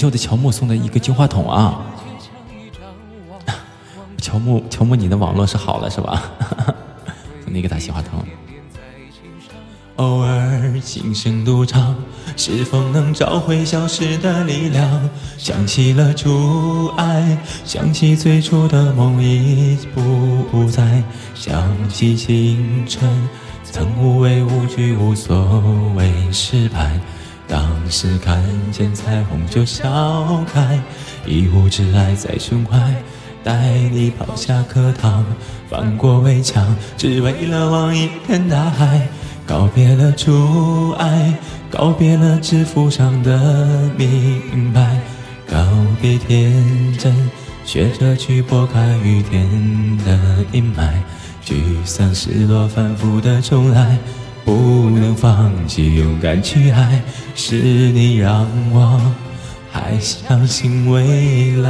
[0.09, 1.81] 的乔木送的一个金话筒啊！
[4.21, 6.31] 乔木，乔木，你的网络是好了是吧？
[7.43, 8.23] 送你一个大金话筒。
[9.95, 11.93] 偶尔轻声独唱，
[12.37, 15.09] 是否能找回消失的力量？
[15.37, 21.03] 想起了初爱，想起最初的梦已不在，
[21.35, 23.09] 想起青春
[23.63, 25.61] 曾无畏无惧，无所
[25.95, 26.97] 谓失败。
[27.89, 30.79] 是看见彩虹就笑开，
[31.25, 32.77] 一无挚爱在胸怀，
[33.43, 35.25] 带你跑下课堂，
[35.69, 39.07] 翻过围墙，只为了望一片大海。
[39.47, 41.33] 告别了阻碍，
[41.71, 44.99] 告别了纸符上的明白，
[45.49, 45.57] 告
[45.99, 47.11] 别天真，
[47.65, 50.91] 学着去拨开雨天的阴霾，
[51.43, 53.97] 沮丧、失落、反复的重来。
[54.49, 57.03] 不能放弃，勇敢去爱，
[57.35, 58.99] 是你让我
[59.71, 61.69] 还相信未来。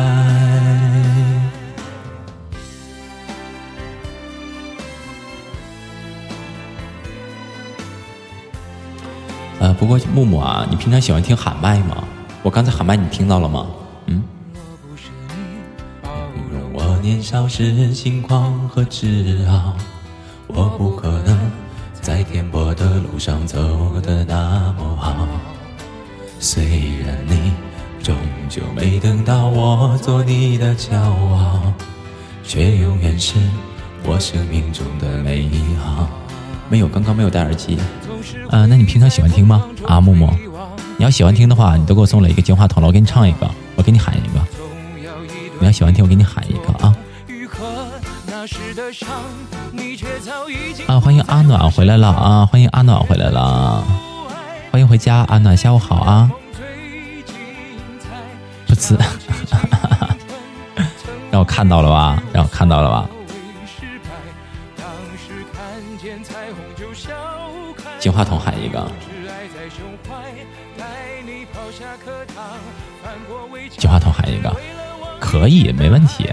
[9.59, 12.01] 呃，不过木木啊，你平常喜欢听喊麦吗？
[12.43, 13.67] 我刚才喊麦，你听到了吗？
[14.05, 14.23] 嗯。
[16.71, 19.75] 我年少时轻狂和自傲，
[20.47, 21.37] 我不可能。
[22.01, 25.27] 在颠簸的路上走的那么好，
[26.39, 26.63] 虽
[27.05, 27.51] 然你
[28.01, 28.15] 终
[28.49, 31.61] 究没等到我做你的骄傲，
[32.43, 33.35] 却永远是
[34.03, 35.49] 我生命中的美
[35.83, 36.09] 好。
[36.69, 37.77] 没有，刚刚没有戴耳机。
[38.49, 39.63] 啊，那你平常喜欢听吗？
[39.85, 40.29] 啊，木木，
[40.97, 44.39] 你要喜欢听的话，你都给我送了一个金话筒了，我给你唱一个，我给你喊一个。
[45.59, 46.95] 你要喜欢听，我给你喊一个啊。
[50.87, 52.45] 啊，欢迎阿暖回来了啊！
[52.45, 53.83] 欢迎阿暖回来了，
[54.71, 56.31] 欢迎回家，阿暖，下午好啊！
[58.65, 58.97] 不呲，
[61.29, 62.23] 让我看到了吧？
[62.31, 63.09] 让我看到了吧？
[67.99, 68.89] 金话筒喊一个，
[73.77, 74.55] 金话筒喊一个，
[75.19, 76.29] 可以，没问题。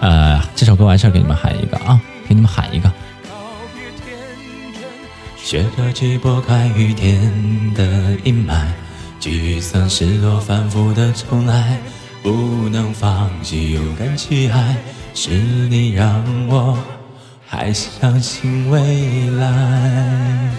[0.00, 2.92] 呃，这首歌完事儿给你们喊一个啊，给你们喊一个。
[5.36, 7.20] 学着去拨开雨天
[7.72, 7.84] 的
[8.24, 8.66] 阴霾，
[9.20, 11.78] 沮丧、失落、反复的重来，
[12.22, 14.76] 不能放弃，勇敢去爱，
[15.14, 16.76] 是你让我
[17.46, 20.50] 还相信未来。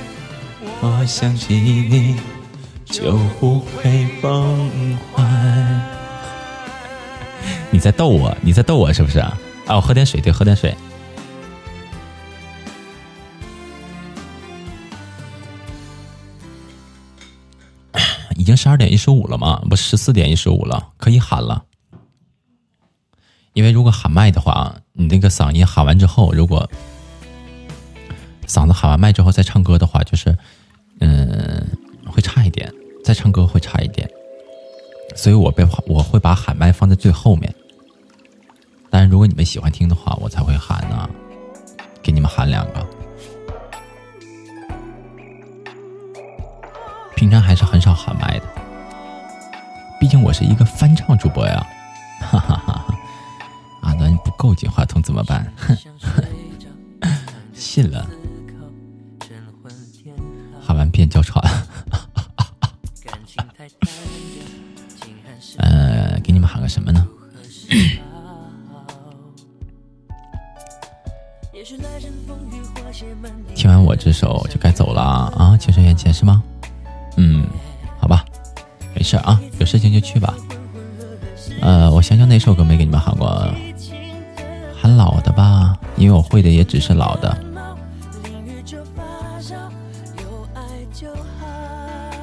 [0.80, 2.16] 我想起你
[2.86, 5.24] 就不会崩坏。
[7.70, 8.36] 你在逗我？
[8.42, 9.38] 你在逗我是不是啊？
[9.68, 10.76] 啊，我喝点水，对，喝点水。
[18.36, 19.62] 已经十二点一十五了吗？
[19.70, 21.66] 不，十四点一十五了，可以喊了。
[23.54, 26.70] 因为如果喊麦的话，你那个嗓音喊完之后，如果
[28.48, 30.36] 嗓子喊完麦之后再唱歌的话，就是
[31.00, 31.68] 嗯，
[32.06, 32.74] 会差一点。
[33.04, 34.10] 再唱歌会差一点。
[35.18, 37.54] 所以我被我会把喊麦放在最后面，
[38.90, 41.10] 但是如果你们喜欢听的话，我才会喊呢，
[42.02, 42.88] 给你们喊两个。
[47.16, 48.46] 平常还是很少喊麦的，
[50.00, 51.66] 毕竟我是一个翻唱主播呀，
[52.22, 52.86] 哈哈哈！
[53.82, 55.52] 阿暖不够金话筒怎么办？
[55.58, 55.76] 哼，
[57.54, 58.08] 信了，
[60.62, 61.44] 喊完变娇喘。
[66.48, 67.08] 喊个什么呢？
[73.54, 75.58] 听完我这首就该走了啊！
[75.58, 76.42] 情深缘浅是吗？
[77.18, 77.46] 嗯，
[78.00, 78.24] 好吧，
[78.96, 80.34] 没事啊，有事情就去吧。
[81.62, 83.48] 呃，我想想哪首歌没给你们喊过？
[84.80, 87.38] 喊老的吧，因为我会的也只是老的。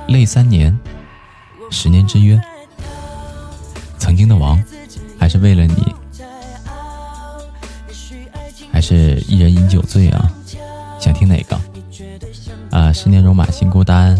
[0.08, 0.78] 泪三年，
[1.70, 2.40] 十年之约。
[4.04, 4.62] 曾经的王，
[5.18, 5.94] 还是为了你，
[8.70, 10.30] 还是一人饮酒醉啊？
[11.00, 11.58] 想听哪个？
[12.70, 14.14] 啊，十年戎马心孤单。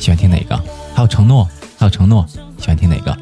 [0.00, 0.60] 喜欢听哪个？
[0.96, 1.48] 还有承诺，
[1.78, 2.26] 还有承诺。
[2.58, 3.16] 喜欢听哪个？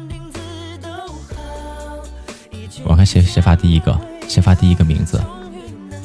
[2.83, 3.95] 我看谁谁发第一个，
[4.27, 5.21] 谁发第一个名字，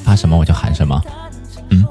[0.03, 1.01] 发什么我就喊什么。
[1.71, 1.83] 嗯。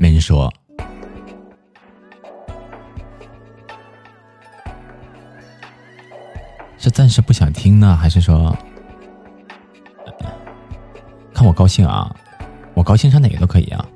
[0.00, 0.50] 没人说，
[6.78, 8.56] 是暂时不想听呢，还是说
[11.34, 12.10] 看我高兴啊？
[12.72, 13.86] 我高兴唱哪个都可以啊。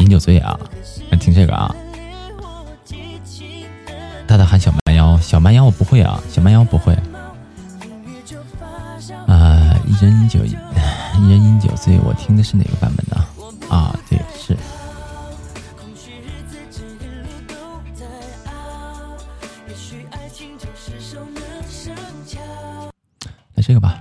[0.00, 0.60] 饮酒醉啊，
[1.18, 1.74] 听这个啊。
[4.26, 6.92] 大大喊小蛮腰，小蛮腰我不会啊，小蛮腰不会。
[9.26, 10.40] 啊，一人饮酒。
[11.18, 13.16] 一人饮酒醉，我听的是哪个版本的？
[13.74, 14.56] 啊，对，是。
[23.54, 24.00] 来这个吧，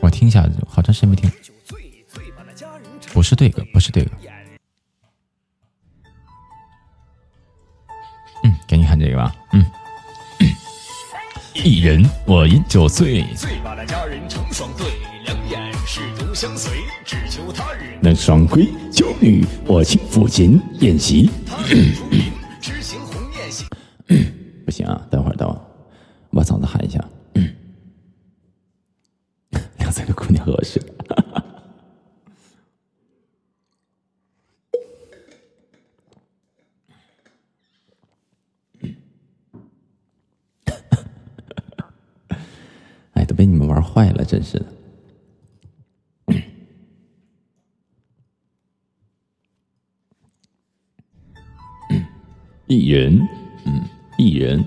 [0.00, 1.30] 我听一下，好长时间没听。
[3.12, 4.10] 不是对歌，不是对歌。
[8.44, 9.66] 嗯，给你看这个吧，嗯。
[11.54, 14.86] 一人我饮酒醉，醉把那佳人成双对，
[15.24, 16.72] 两眼是独相随，
[17.04, 18.66] 只求他日能双归。
[18.90, 21.28] 娇女我轻抚琴宴席。
[24.64, 25.60] 不行啊，等会儿等会儿，
[26.30, 26.98] 我把嗓子喊一下。
[27.34, 27.48] 嗯
[29.78, 30.80] 两三个姑娘合适。
[43.42, 44.66] 被你们玩坏了，真是的。
[52.68, 53.28] 一人，
[53.64, 53.82] 嗯，
[54.16, 54.64] 一人，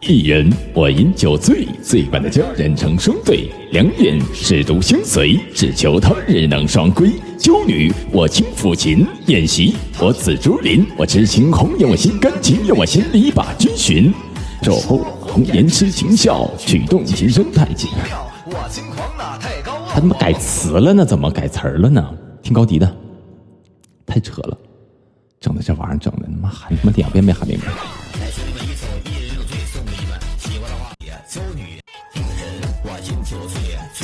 [0.00, 7.12] 一人，我饮酒醉，醉把那佳人成双对，两眼是独相随，只求他日能双归。
[7.38, 14.12] 娇女，我轻抚琴宴席，我紫竹林，我痴情红颜，我心甘情愿，我千里把君寻。
[14.60, 14.98] 守候
[15.28, 17.88] 红颜痴情笑，举动琴声太急。
[19.92, 21.04] 他他妈改词了呢？
[21.04, 22.08] 怎么改词儿了呢？
[22.40, 22.96] 听高迪的，
[24.06, 24.56] 太扯了。
[25.40, 27.66] 整的这玩意儿整的，他妈喊他妈两遍没喊明白。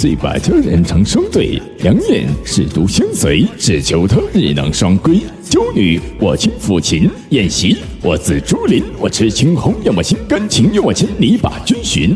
[0.05, 5.18] 醉把佳人成双对，两眼是独相随，只求他日能双归。
[5.48, 12.14] 娇女我轻抚琴宴席，我自竹林，我痴情红颜，我心甘情愿，我千里把君寻。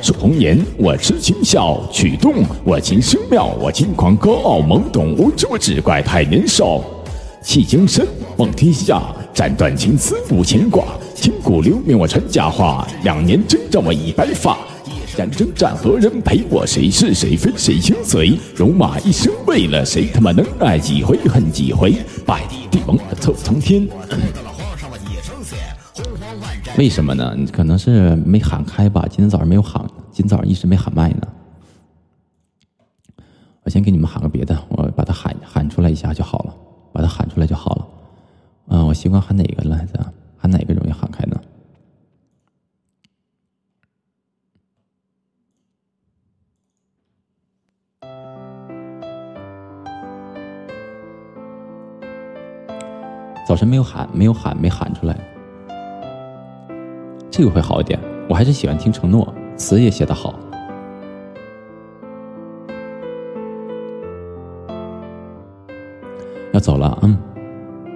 [0.00, 2.32] 数红颜，我痴情笑，曲动
[2.64, 6.82] 我琴声妙，我轻狂高傲，懵懂无知，我只怪太年少。
[7.42, 8.06] 弃江山，
[8.38, 9.02] 望天下，
[9.34, 10.82] 斩断情丝无牵挂。
[11.14, 12.88] 千古留名，我传佳话。
[13.04, 14.56] 两年征战，我已白发。
[15.18, 16.64] 战争战，何人陪我？
[16.64, 17.50] 谁是谁非？
[17.56, 18.38] 谁相随？
[18.54, 20.06] 戎马一生，为了谁？
[20.14, 21.92] 他妈能爱几回，恨几回？
[22.24, 23.88] 拜帝王走苍天。
[26.76, 27.36] 为什么呢？
[27.52, 29.04] 可能是没喊开吧。
[29.10, 31.22] 今天早上没有喊，今天早上一直没喊麦呢。
[33.64, 36.54] 我先给你们喊个别的，我把它喊喊出来一下就好了。
[36.92, 37.86] 把它喊出来就好了。
[38.68, 39.98] 嗯，我习惯喊哪个来着？
[40.36, 41.36] 喊哪个容易喊开呢？
[53.48, 55.16] 早晨没有喊，没有喊，没喊出来。
[57.30, 57.98] 这个会好一点。
[58.28, 60.34] 我还是喜欢听承诺，词也写得好。
[66.52, 67.16] 要走了，嗯，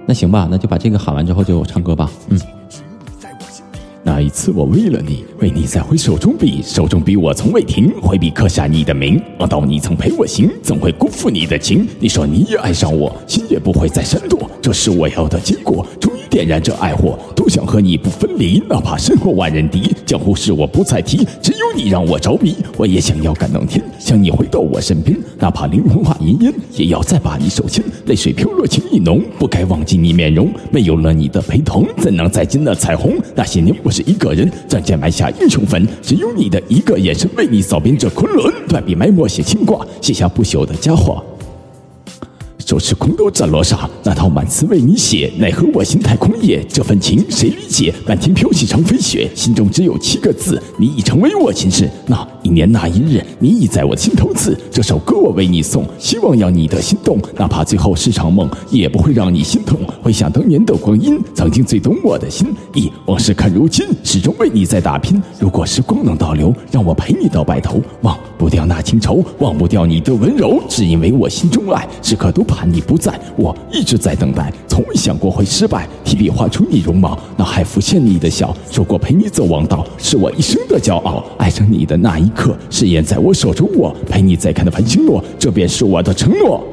[0.07, 2.62] 那行吧，那就把这个喊完之后就唱歌吧，嗯。
[4.23, 9.21] 那一次，我为了你，为你再挥手中笔，手中笔我从未停，挥笔刻下你的名。
[9.37, 11.85] 望到你曾陪我行，怎会辜负你的情？
[11.99, 15.85] 你说你也爱上我，心也不会再闪躲，这是我要的结果。
[15.99, 19.95] 终于点燃这爱火，多想和你不分离，哪怕身后万人敌。
[20.03, 22.55] 江湖事我不再提，只有你让我着迷。
[22.75, 27.85] 我也想要感动天，想你回到我身边，哪怕灵魂化云烟，也要再把你手牵。
[28.07, 30.49] 泪水飘落情意浓，不该忘记你面容。
[30.71, 33.13] 没有了你的陪同，怎能再见那彩虹？
[33.35, 35.87] 那些年我是一个人，仗剑埋下英雄坟。
[36.01, 38.51] 只有你的一个眼神，为你扫遍这昆仑。
[38.67, 41.23] 断笔埋墨写情挂，写下不朽的佳话。
[42.73, 47.93] 手持空刀斩罗刹，那套满词为你写，奈何我心太空也，这份情谁理解？
[48.07, 51.87] 漫天飘起成飞雪，心中只有七个字，你已成为我前世。
[52.07, 54.57] 那一年那一日，你已在我心头刺。
[54.69, 59.79] 这首歌我为你送，希望让你的心动，哪怕最后是场梦，也不会让你心痛。
[60.01, 65.21] 回想当年的光阴，曾经最懂我的心意，往事看如今，始终为你在打拼。
[65.39, 75.87] 如果时光能倒流，让我陪你到白头，忘不掉那情愁，忘不掉你的温柔，只因为我心中爱，时刻都怕你不在，我一直在等待，从未想过会失败。
[76.03, 81.23] 提笔画出你容貌，脑海浮现你的笑，说过陪你走王道，是我一生的骄傲。
[81.37, 86.63] 爱上你的那一刻，誓言在我手中握，陪你再看那繁星落，这便是我的承诺。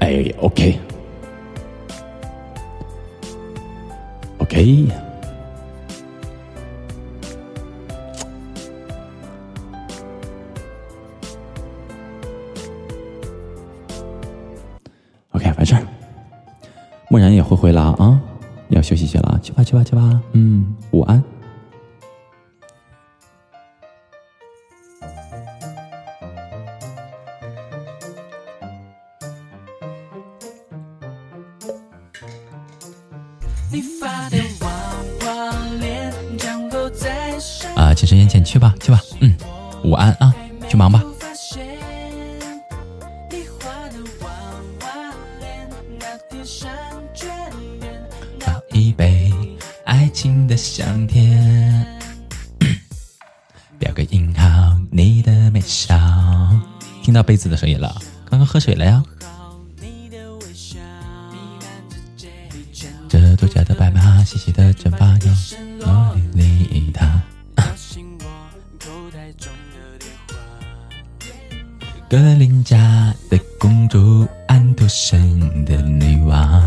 [0.00, 0.78] 哎，OK，OK。
[15.30, 15.82] OK，完事儿。
[17.08, 18.20] 默然也会回了啊，
[18.68, 20.20] 要休息去了，去吧去吧去吧。
[20.32, 21.22] 嗯，午安。
[38.62, 39.36] 吧，去吧，嗯，
[39.82, 40.32] 午安啊，
[40.68, 41.02] 去忙吧。
[48.38, 49.32] 倒一杯
[49.84, 51.84] 爱情的香甜，
[53.80, 55.98] 标个引号，你的微笑。
[57.02, 59.02] 听到杯子的声音了，刚刚喝水了呀。
[63.08, 65.32] 这独家的白马，细细的卷发，有
[65.84, 67.20] 茉莉里它。
[72.12, 72.76] 格林家
[73.30, 76.62] 的公主，安徒生的女王，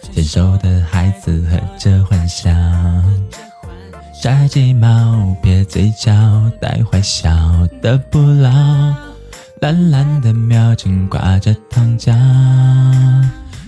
[0.00, 2.50] 牵手的孩子和着幻想，
[4.22, 6.10] 摘鸡毛，撇嘴角，
[6.62, 7.28] 带坏笑
[7.82, 8.50] 的不老，
[9.60, 12.14] 蓝蓝的表情挂着糖浆，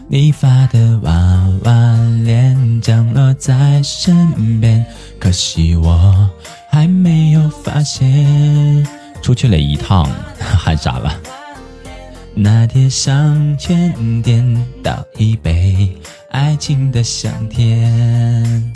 [0.08, 1.12] 你发的娃
[1.64, 1.72] 娃
[2.24, 4.16] 脸降落在身
[4.62, 4.82] 边，
[5.20, 6.30] 可惜我
[6.70, 8.95] 还没有发现。
[9.26, 10.08] 出去了一趟，
[10.38, 11.20] 喊傻了。
[12.32, 15.90] 拿铁上甜点，倒一杯
[16.30, 18.72] 爱情的香甜。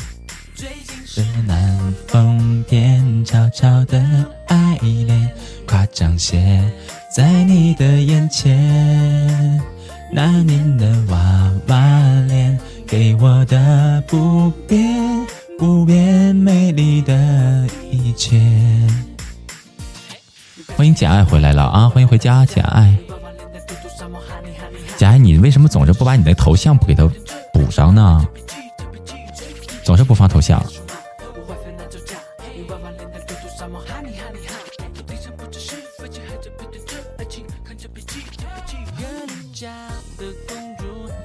[1.07, 4.05] 是南风天，悄悄的
[4.49, 5.31] 爱恋，
[5.69, 6.61] 夸张些，
[7.15, 9.63] 在你的眼前。
[10.13, 11.79] 那年的娃娃
[12.27, 12.59] 脸，
[12.89, 15.01] 给我的不变
[15.57, 18.37] 不变美丽的一切。
[20.81, 21.91] 欢迎简爱回来了啊！
[21.91, 22.97] 欢迎回家，简爱。
[24.97, 27.07] 简爱，你为什么总是不把你的头像不给他
[27.53, 28.27] 补上呢？
[29.85, 30.59] 总是不放头像。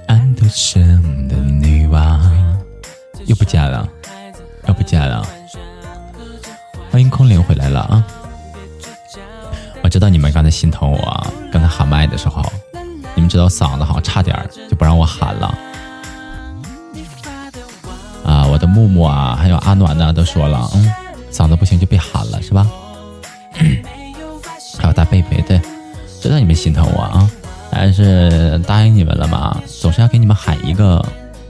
[0.07, 2.61] 安徒生的女王
[3.25, 3.87] 又不见了，
[4.67, 5.25] 又不见了。
[6.91, 8.05] 欢迎空灵回来了啊！
[9.95, 12.43] 知道你们刚才心疼我，刚才喊麦的时候，
[13.15, 14.37] 你们知道嗓子好像差点
[14.69, 15.57] 就不让我喊了。
[18.25, 20.91] 啊，我的木木啊，还有阿暖呢，都说了，嗯，
[21.31, 22.67] 嗓子不行就别喊了，是吧？
[24.77, 25.61] 还有大贝贝，对，
[26.21, 27.31] 知道你们心疼我啊，
[27.71, 30.97] 但是答应你们了嘛，总是要给你们喊一个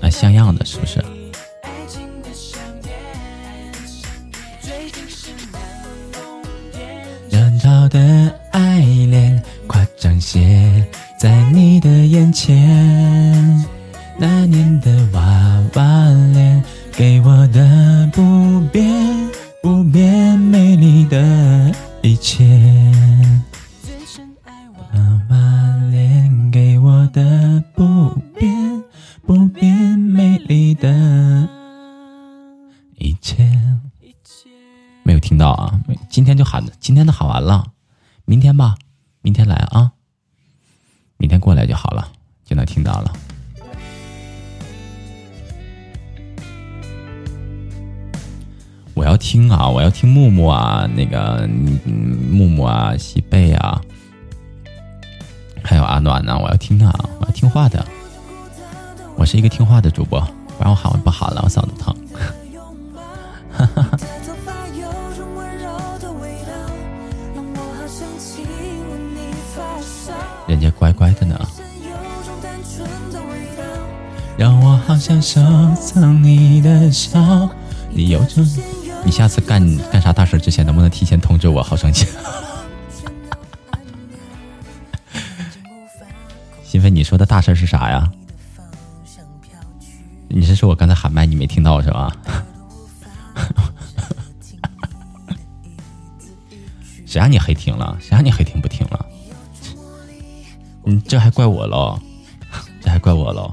[0.02, 1.04] 啊像样的，是不是？
[7.96, 10.86] 的爱恋，夸张些，
[11.18, 13.66] 在你的眼前。
[14.20, 15.22] 那年的娃
[15.76, 16.62] 娃脸，
[16.92, 19.30] 给我的不变
[19.64, 22.44] 不变美丽的一切。
[24.94, 25.38] 娃娃
[25.90, 28.84] 脸给我的不变
[29.26, 31.48] 不变美丽的
[32.98, 33.50] 一切。
[35.04, 35.80] 没有听到啊！
[36.10, 37.66] 今天就喊，今天都喊完了，
[38.28, 38.76] 明天吧，
[39.22, 39.92] 明天来啊，
[41.18, 42.12] 明天过来就好了，
[42.44, 43.14] 就能听到了。
[48.96, 51.48] 我要听啊，我要听木木啊，那个
[52.32, 53.80] 木木啊，西贝啊，
[55.64, 57.86] 还有阿暖呢，我要听啊，我要听话的，
[59.16, 60.20] 我是一个听话的主播，
[60.58, 61.96] 不然我喊完不喊了，我嗓子疼。
[63.52, 64.00] 哈哈哈。
[70.48, 71.40] 人家乖乖的呢，
[74.38, 75.42] 让我好想收
[75.76, 77.50] 藏你的笑。
[77.90, 78.46] 你有种，
[79.04, 81.64] 你下次干干啥大事之前，能不能提前通知我？
[81.64, 82.08] 好生气。
[86.64, 88.12] 心飞，你说的大事是啥呀？
[90.28, 92.12] 你是说我刚才喊麦你没听到是吧？
[97.06, 97.98] 谁让你黑听了？
[98.00, 99.06] 谁让你黑听不听了？
[100.86, 102.00] 你这还怪我喽？
[102.80, 103.52] 这还怪我喽？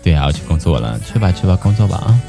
[0.02, 2.20] 对呀，我去工作了，去吧去吧，工作吧啊！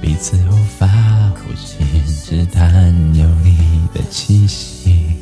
[0.00, 0.88] 彼此无法
[1.36, 1.76] 呼吸，
[2.24, 5.16] 只谈有你的气息。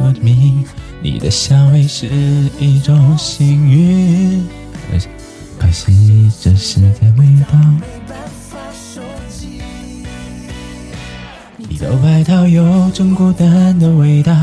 [0.00, 0.64] 我的命。
[1.00, 2.06] 你的香味是
[2.58, 4.46] 一种幸运，
[5.58, 7.46] 可惜这是的味道。
[11.56, 14.34] 你的外套有种孤单的味道，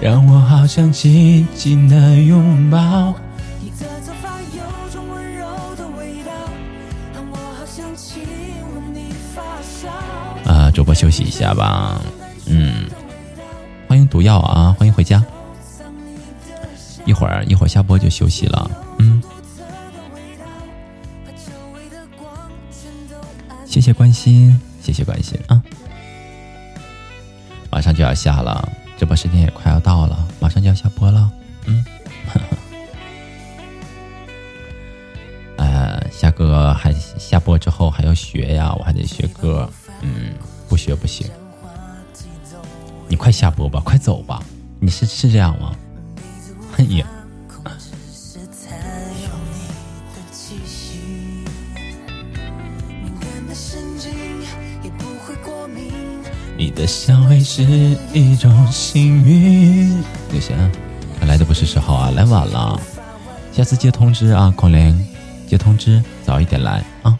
[0.00, 3.14] 让我好想紧紧的拥抱。
[3.62, 5.46] 你的头发有种温柔
[5.76, 6.32] 的味道，
[7.14, 8.20] 让我好想亲
[8.74, 10.70] 吻你发梢。
[10.72, 12.00] 主播休息一下吧。
[12.46, 12.86] 嗯，
[13.86, 15.22] 欢迎毒药啊，欢迎回家。
[17.04, 18.70] 一会儿一会儿下播就休息了。
[18.98, 19.22] 嗯，
[23.66, 25.62] 谢谢关心，谢谢关心啊。
[27.70, 31.30] 马上就要下了，直播时间也快要到了，马上就要下播了。
[31.66, 31.84] 嗯。
[35.56, 39.68] 呃，下歌还下播之后还要学呀，我还得学歌。
[40.00, 40.32] 嗯，
[40.68, 41.28] 不学不行。
[43.08, 44.42] 你快下播吧，快走吧。
[44.80, 45.74] 你是是这样吗？
[56.74, 57.62] 的香味是
[58.12, 60.02] 一种幸运。
[60.30, 60.56] 刘贤，
[61.26, 62.78] 来的不是时候啊，来晚了，
[63.52, 65.06] 下次接通知啊，孔玲。
[65.46, 67.16] 接通知，早一点来啊！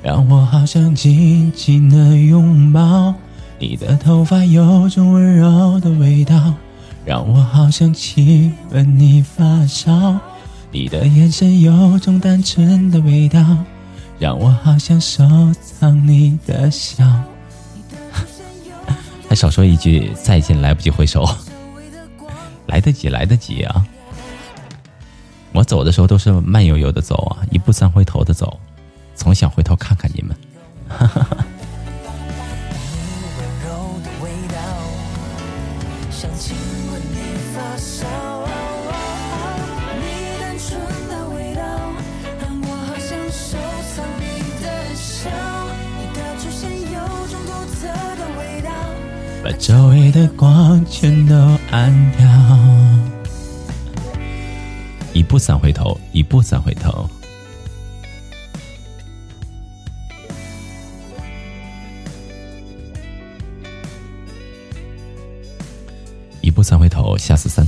[0.00, 3.12] 让我好想紧紧的拥抱
[3.58, 6.54] 你的头发，有种温柔的味道。
[7.04, 10.18] 让我好想亲吻你发梢，
[10.70, 13.44] 你的眼神有种单纯的味道。
[14.18, 15.24] 让我好想收
[15.62, 17.04] 藏你的笑。
[19.28, 21.28] 还少说一句再见，来不及回首。
[22.66, 23.86] 来得及，来得及啊！
[25.52, 28.58] 我走的时候都是慢悠悠的走啊，一步三回头的走，
[29.14, 30.36] 总想回头看看你们。
[30.88, 31.35] 哈哈哈
[49.66, 51.34] 周围的光全都
[51.72, 52.24] 暗掉。
[55.12, 57.10] 一步三回头，一步三回头，
[66.42, 67.65] 一步三回头，吓死三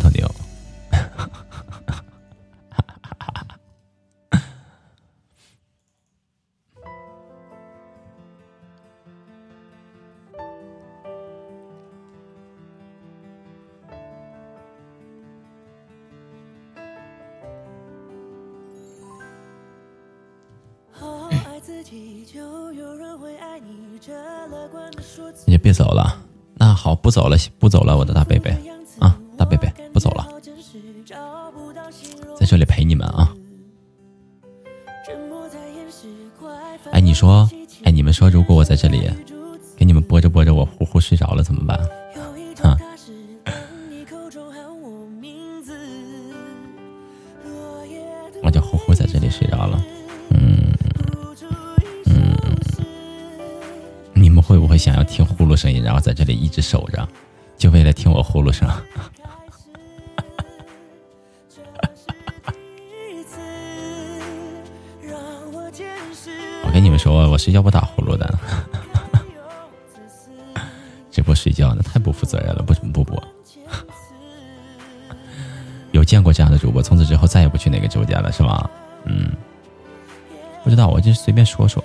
[25.47, 26.21] 你就别走了，
[26.55, 28.51] 那好，不走了，不走了，我的大贝贝
[28.99, 30.27] 啊，大贝贝，不走了，
[32.37, 33.33] 在这里陪你们啊。
[36.91, 37.49] 哎，你说，
[37.85, 39.09] 哎，你们说，如果我在这里
[39.77, 41.79] 给你们播着播着，我呼呼睡着了怎么办？
[55.99, 57.07] 后在这里一直守着，
[57.57, 58.69] 就为了听我呼噜声？
[66.65, 68.39] 我跟你们说，我 睡觉不打呼噜的，
[71.11, 73.21] 直播睡觉那太不负责任了，不不播。
[75.91, 78.71] 有见过这样的主播，从此之后再也不去那个直播间了，是吗？
[79.05, 79.33] 嗯，
[80.63, 81.83] 不知道，我就随便说说。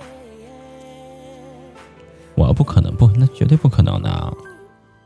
[3.34, 4.32] 绝对不可能的。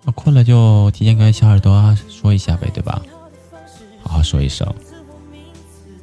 [0.05, 3.03] 那困了就提前跟小耳朵说一下呗，对吧？
[4.03, 4.67] 好好说一声。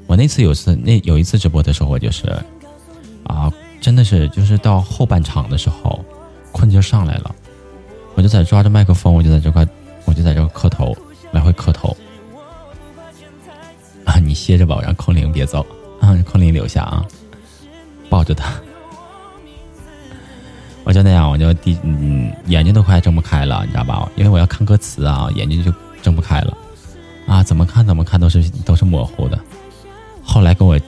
[0.08, 2.28] 我那次有次那有一次直播的时候，我就是
[3.24, 6.04] 啊，真的是就是到后半场的时候，
[6.52, 7.34] 困就上来了，
[8.14, 9.68] 我就在抓着麦克风，我就在这块，
[10.06, 10.96] 我就在这磕头，
[11.32, 11.96] 来回磕头。
[14.04, 15.66] 啊，你歇着吧，我让空灵别走
[16.00, 17.04] 啊，空灵留下啊，
[18.10, 18.54] 抱着他。
[20.86, 24.08] 我就那样，我就第嗯，眼睛都快睁不开了，你知道吧？
[24.16, 26.58] 因为我要看歌词啊，眼睛就睁不开了，
[27.28, 29.38] 啊，怎么看怎么看都是都是模糊的。
[30.24, 30.80] 后来跟我，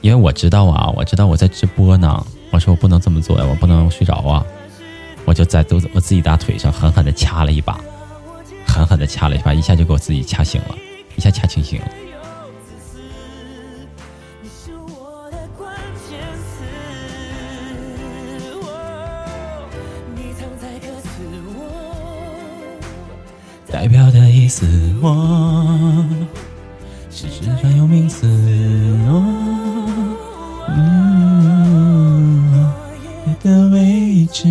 [0.00, 4.44] 因为我知道啊，我知道我在直播呢，我说我不能这么做呀，我不能睡着啊，
[5.24, 7.78] 我就在都我自己大腿上狠狠的掐了一把，
[8.66, 10.74] 狠狠的掐了一把，一下就给我自己掐醒了，
[11.14, 11.86] 一下掐清醒了。
[23.70, 24.66] 代表的意思，
[25.02, 26.06] 我
[27.10, 28.26] 是指专有名词。
[30.68, 32.72] 嗯，
[33.42, 34.44] 的位置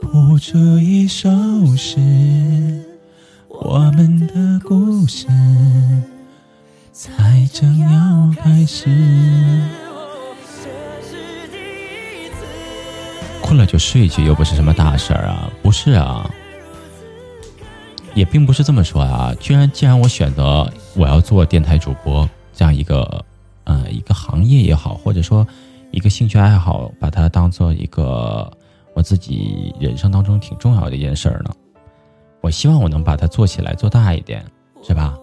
[0.00, 1.28] 谱出一首
[1.76, 1.98] 诗，
[3.48, 5.26] 我们的故事
[6.92, 8.88] 才正要开始。
[13.42, 16.30] 困了就睡去，又不是什么大事儿啊，不是啊，
[18.18, 19.32] 也并不是这么说啊。
[19.38, 23.24] 居然，既然我选择我要做电台主播这样一个，
[23.62, 25.46] 呃，一个行业也好，或者说
[25.92, 28.50] 一个兴趣爱好，把它当做一个
[28.92, 31.54] 我自己人生当中挺重要的一件事儿呢。
[32.40, 34.44] 我希望我能把它做起来，做大一点，
[34.82, 35.16] 是吧？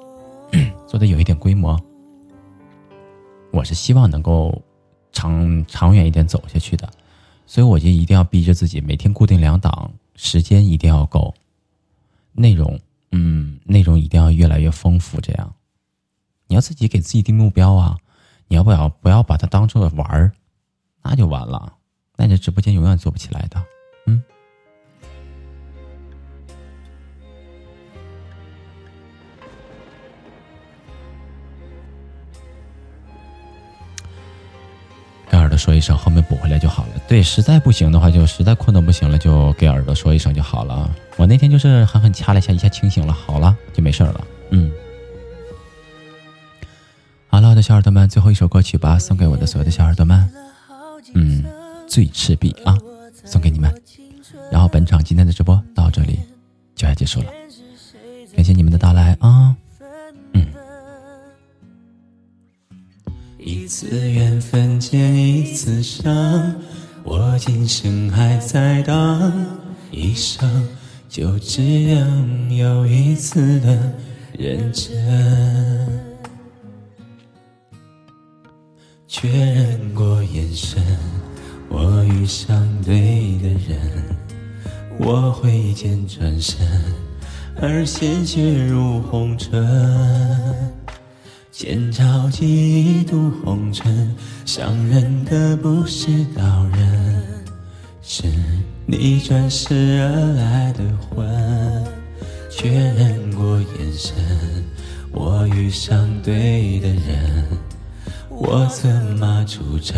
[0.88, 1.78] 做的有一点规模。
[3.52, 4.58] 我是希望能够
[5.12, 6.90] 长长远一点走下去的，
[7.46, 11.34] 所以我就一定要逼着自己每天固定两档，时间一定要够，
[12.34, 12.78] 内容，
[13.18, 15.22] 嗯，内容一定要越来越丰富。
[15.22, 15.56] 这样，
[16.48, 17.98] 你要自己给自己定目标啊！
[18.48, 20.34] 你要不要不要把它当做玩儿，
[21.02, 21.78] 那就完了，
[22.18, 23.64] 那这直播间永远做不起来的。
[35.86, 36.90] 声，后面补回来就好了。
[37.08, 40.90] 对，实在不行的话，就实在困得不行了，就给耳朵说一声就好了。
[41.18, 44.28] 我那天就是狠狠掐了一下，一下清醒了，好了，就没事了。
[44.50, 44.72] 嗯，
[47.28, 50.30] 好了，我的小耳朵们，最后一首歌曲吧，送给我的所有的小耳朵们。
[51.14, 51.46] 嗯，
[51.88, 52.76] 最赤壁啊，
[53.24, 53.74] 送给你们。
[54.52, 56.20] 然后本场今天的直播到这里
[56.76, 57.28] 就要结束了，
[58.36, 59.56] 感谢你们的到来啊。
[63.48, 66.04] 一次缘分结一次伤，
[67.04, 69.46] 我今生还在等，
[69.92, 70.68] 一生
[71.08, 73.94] 就只能有一次的
[74.36, 74.90] 认真。
[79.08, 80.82] 确认过眼神，
[81.70, 83.80] 我遇上对的人，
[84.98, 86.68] 我挥剑转身，
[87.62, 89.64] 而鲜血如红尘。
[91.58, 94.14] 剑潮几度红尘，
[94.44, 96.44] 伤人的不是刀
[96.76, 97.24] 刃，
[98.02, 98.24] 是
[98.86, 101.26] 你转世而来的魂。
[102.50, 104.14] 确认过眼神，
[105.14, 107.46] 我遇上对的人，
[108.28, 109.98] 我策马出征，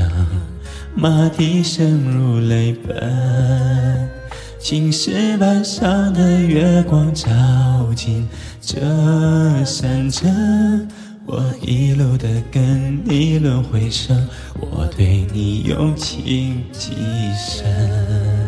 [0.94, 4.08] 马蹄声如泪奔。
[4.60, 7.26] 青石板上的月光照
[7.96, 8.28] 进
[8.62, 8.78] 这
[9.66, 10.88] 山城。
[11.30, 14.28] 我一路的跟你轮回声，
[14.62, 16.96] 我对你用情极
[17.38, 18.47] 深。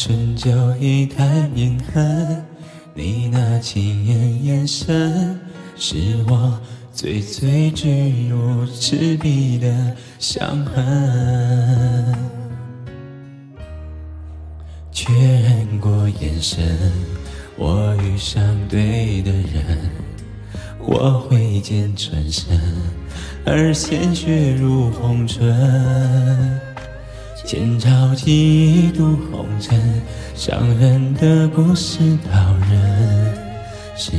[0.00, 0.50] 我那醇酒
[0.80, 2.42] 一坛饮恨，
[2.94, 5.38] 你那轻眼眼神，
[5.76, 5.96] 是
[6.26, 6.58] 我
[6.90, 12.14] 最最坠入赤壁的伤痕。
[14.90, 16.64] 确认过眼神，
[17.58, 19.90] 我遇上对的人，
[20.78, 22.58] 我挥剑转身，
[23.44, 26.58] 而鲜血如红唇。
[27.50, 29.76] 剑潮几度红尘，
[30.36, 33.34] 伤人的不是刀刃，
[33.96, 34.12] 是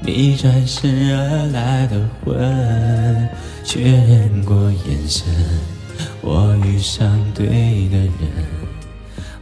[0.00, 3.28] 你转世而来的魂。
[3.62, 5.28] 确认过眼神，
[6.22, 7.46] 我遇上对
[7.90, 8.10] 的人。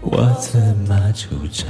[0.01, 0.59] 我策
[0.89, 1.69] 马出征，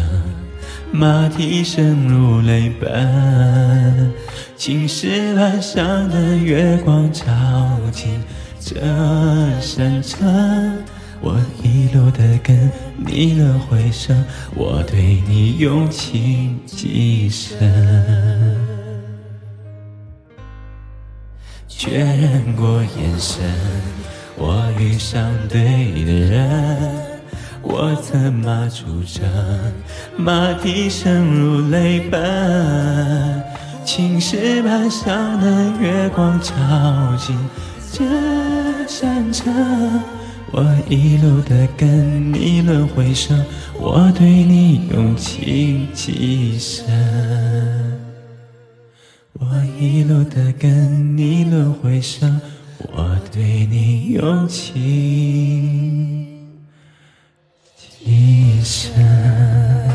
[0.90, 4.10] 马蹄声如泪奔。
[4.56, 7.22] 青石板上的月光照
[7.92, 8.18] 进
[8.58, 8.80] 这
[9.60, 10.82] 山城，
[11.22, 14.24] 我一路的跟你轮回声，
[14.54, 18.56] 我对你用情极深。
[21.68, 23.42] 确认过眼神，
[24.36, 25.60] 我遇上对
[26.04, 27.10] 的人。
[27.62, 29.22] 我策马出征，
[30.16, 33.42] 马蹄声如泪奔。
[33.84, 36.54] 青石板上的月光照
[37.18, 37.36] 进
[37.92, 38.04] 这
[38.86, 39.52] 山城，
[40.52, 43.44] 我一路的跟你轮回声，
[43.78, 46.84] 我对你用情极深。
[49.34, 49.46] 我
[49.78, 52.40] 一路的跟你轮回声，
[52.92, 56.26] 我对你用情。
[57.76, 59.89] 极深。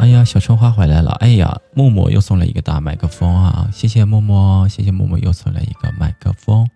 [0.00, 1.10] 哎呀，小春花回来了！
[1.20, 3.68] 哎呀，默默又送了一个大麦克风啊！
[3.70, 6.66] 谢谢默默，谢谢默默又送了一个麦克风，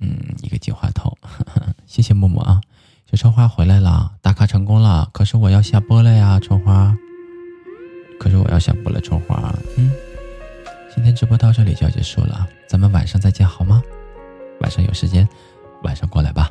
[0.00, 1.14] 嗯，一个金话筒，
[1.84, 2.62] 谢谢默默啊！
[3.10, 5.10] 小春花回来了，打卡成功了。
[5.12, 6.96] 可是我要下播了呀，春花。
[8.18, 9.54] 可是我要下播了，春花。
[9.76, 9.92] 嗯，
[10.94, 13.82] 今天直播到这里就要结束了，咱们晚上再见好吗？
[14.62, 15.28] 晚上有时间，
[15.82, 16.50] 晚上过来吧。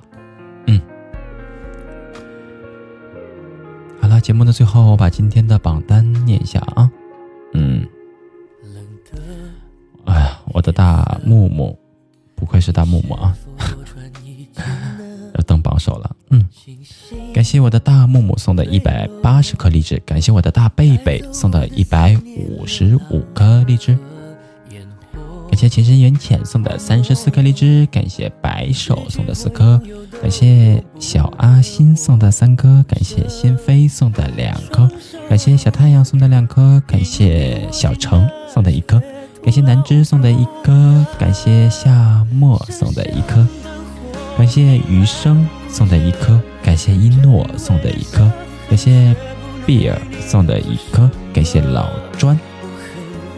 [4.08, 6.90] 好了，节目的最后，我把今天的榜单念一下啊。
[7.54, 7.86] 嗯，
[10.06, 11.78] 哎呀，我的大木木，
[12.34, 13.36] 不愧是大木木啊，
[15.36, 16.16] 要登榜首了。
[16.30, 16.48] 嗯，
[17.34, 23.98] 感谢我的大木木送的一百八十颗荔枝，感谢我的大贝贝送的一百五十五颗荔枝。
[25.58, 29.82] 感谢情深缘浅送的三十四颗荔枝，感谢白手送的四颗，
[30.22, 34.88] 感谢小阿星送的三颗，感谢心飞送的两颗，
[35.28, 39.02] 感谢小太阳送的两颗，感谢小程送的一颗，
[39.42, 43.44] 感谢南枝送的一颗，感谢夏末送的一颗，
[44.38, 48.32] 感谢余生送的一颗，感谢一诺送的一颗，
[48.70, 49.16] 感谢
[49.66, 52.40] 碧儿送的一颗，感谢老砖，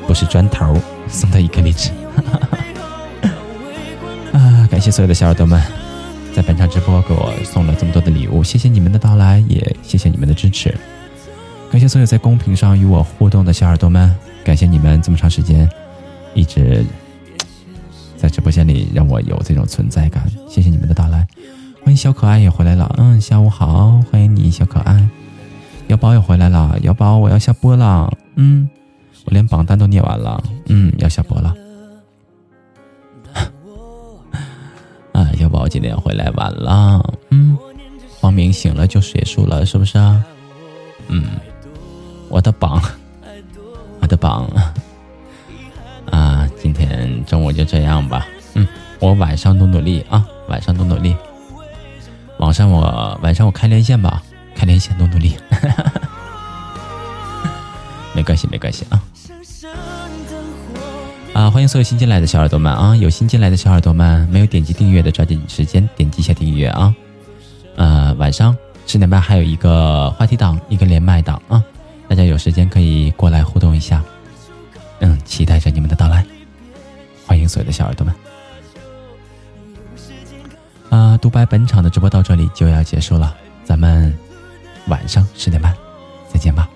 [0.05, 0.75] 不是砖头。
[1.09, 1.91] 送的一颗荔枝。
[4.31, 4.67] 啊！
[4.69, 5.61] 感谢所有的小耳朵们，
[6.33, 10.75] 在本场直播给我送了这么多的礼物，谢谢你们的到来，也谢谢你们的支持。
[11.71, 15.69] 感谢所有在公屏上与我互动的小耳朵们，感谢你们这么长时间
[16.33, 16.85] 一直
[18.17, 21.27] 在直播间里让我有这种存在感，谢谢你们的到来。
[21.83, 25.07] 欢迎小可爱也回来了，嗯，下午好，欢迎你，小可爱。
[25.87, 28.69] 瑶宝也回来了，瑶宝，我要下播了，嗯，
[29.29, 31.53] 连榜单都念完了，嗯，要下播了。
[35.13, 37.57] 啊，要不我今天回来晚了，嗯，
[38.19, 40.23] 光明醒了就结束了，是不是啊？
[41.07, 41.25] 嗯，
[42.29, 42.81] 我的榜，
[44.01, 44.49] 我的榜，
[46.09, 48.67] 啊，今天中午就这样吧，嗯，
[48.99, 51.15] 我晚上努努力啊，晚上努努力，
[52.37, 54.23] 晚上我晚上我开连线吧，
[54.55, 55.35] 开连线努努力，
[58.13, 59.03] 没关系没关系啊。
[61.33, 61.49] 啊！
[61.49, 62.95] 欢迎所有新进来的小耳朵们啊！
[62.95, 66.93] 有新进来的小耳朵们，没有点击订阅的，抓紧时间点击一下订阅啊！
[67.75, 68.55] 呃，晚上
[68.87, 71.63] 十点半还有一个话题档，一个连麦档啊！
[72.09, 74.03] 大家有时间可以过来互动一下，
[74.99, 76.25] 嗯，期待着你们的到来。
[77.27, 78.15] 欢迎所有的小耳朵们。
[80.89, 81.15] 啊！
[81.17, 84.17] 独白本场的直播到这里就要结束了，咱们
[84.87, 85.73] 晚上十点半
[86.33, 86.67] 再见吧。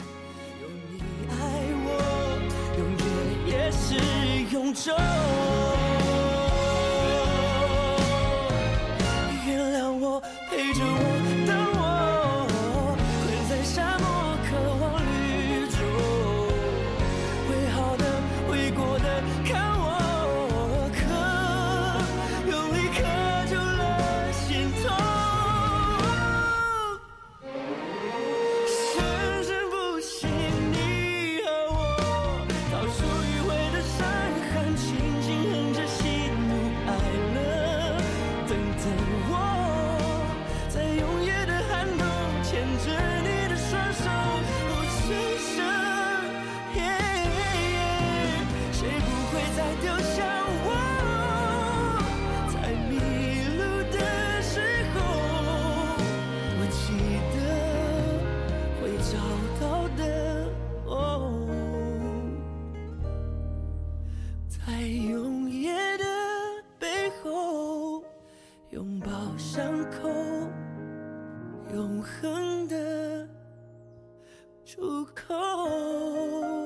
[69.37, 70.09] 伤口
[71.73, 73.27] 永恒的
[74.63, 76.62] 出口。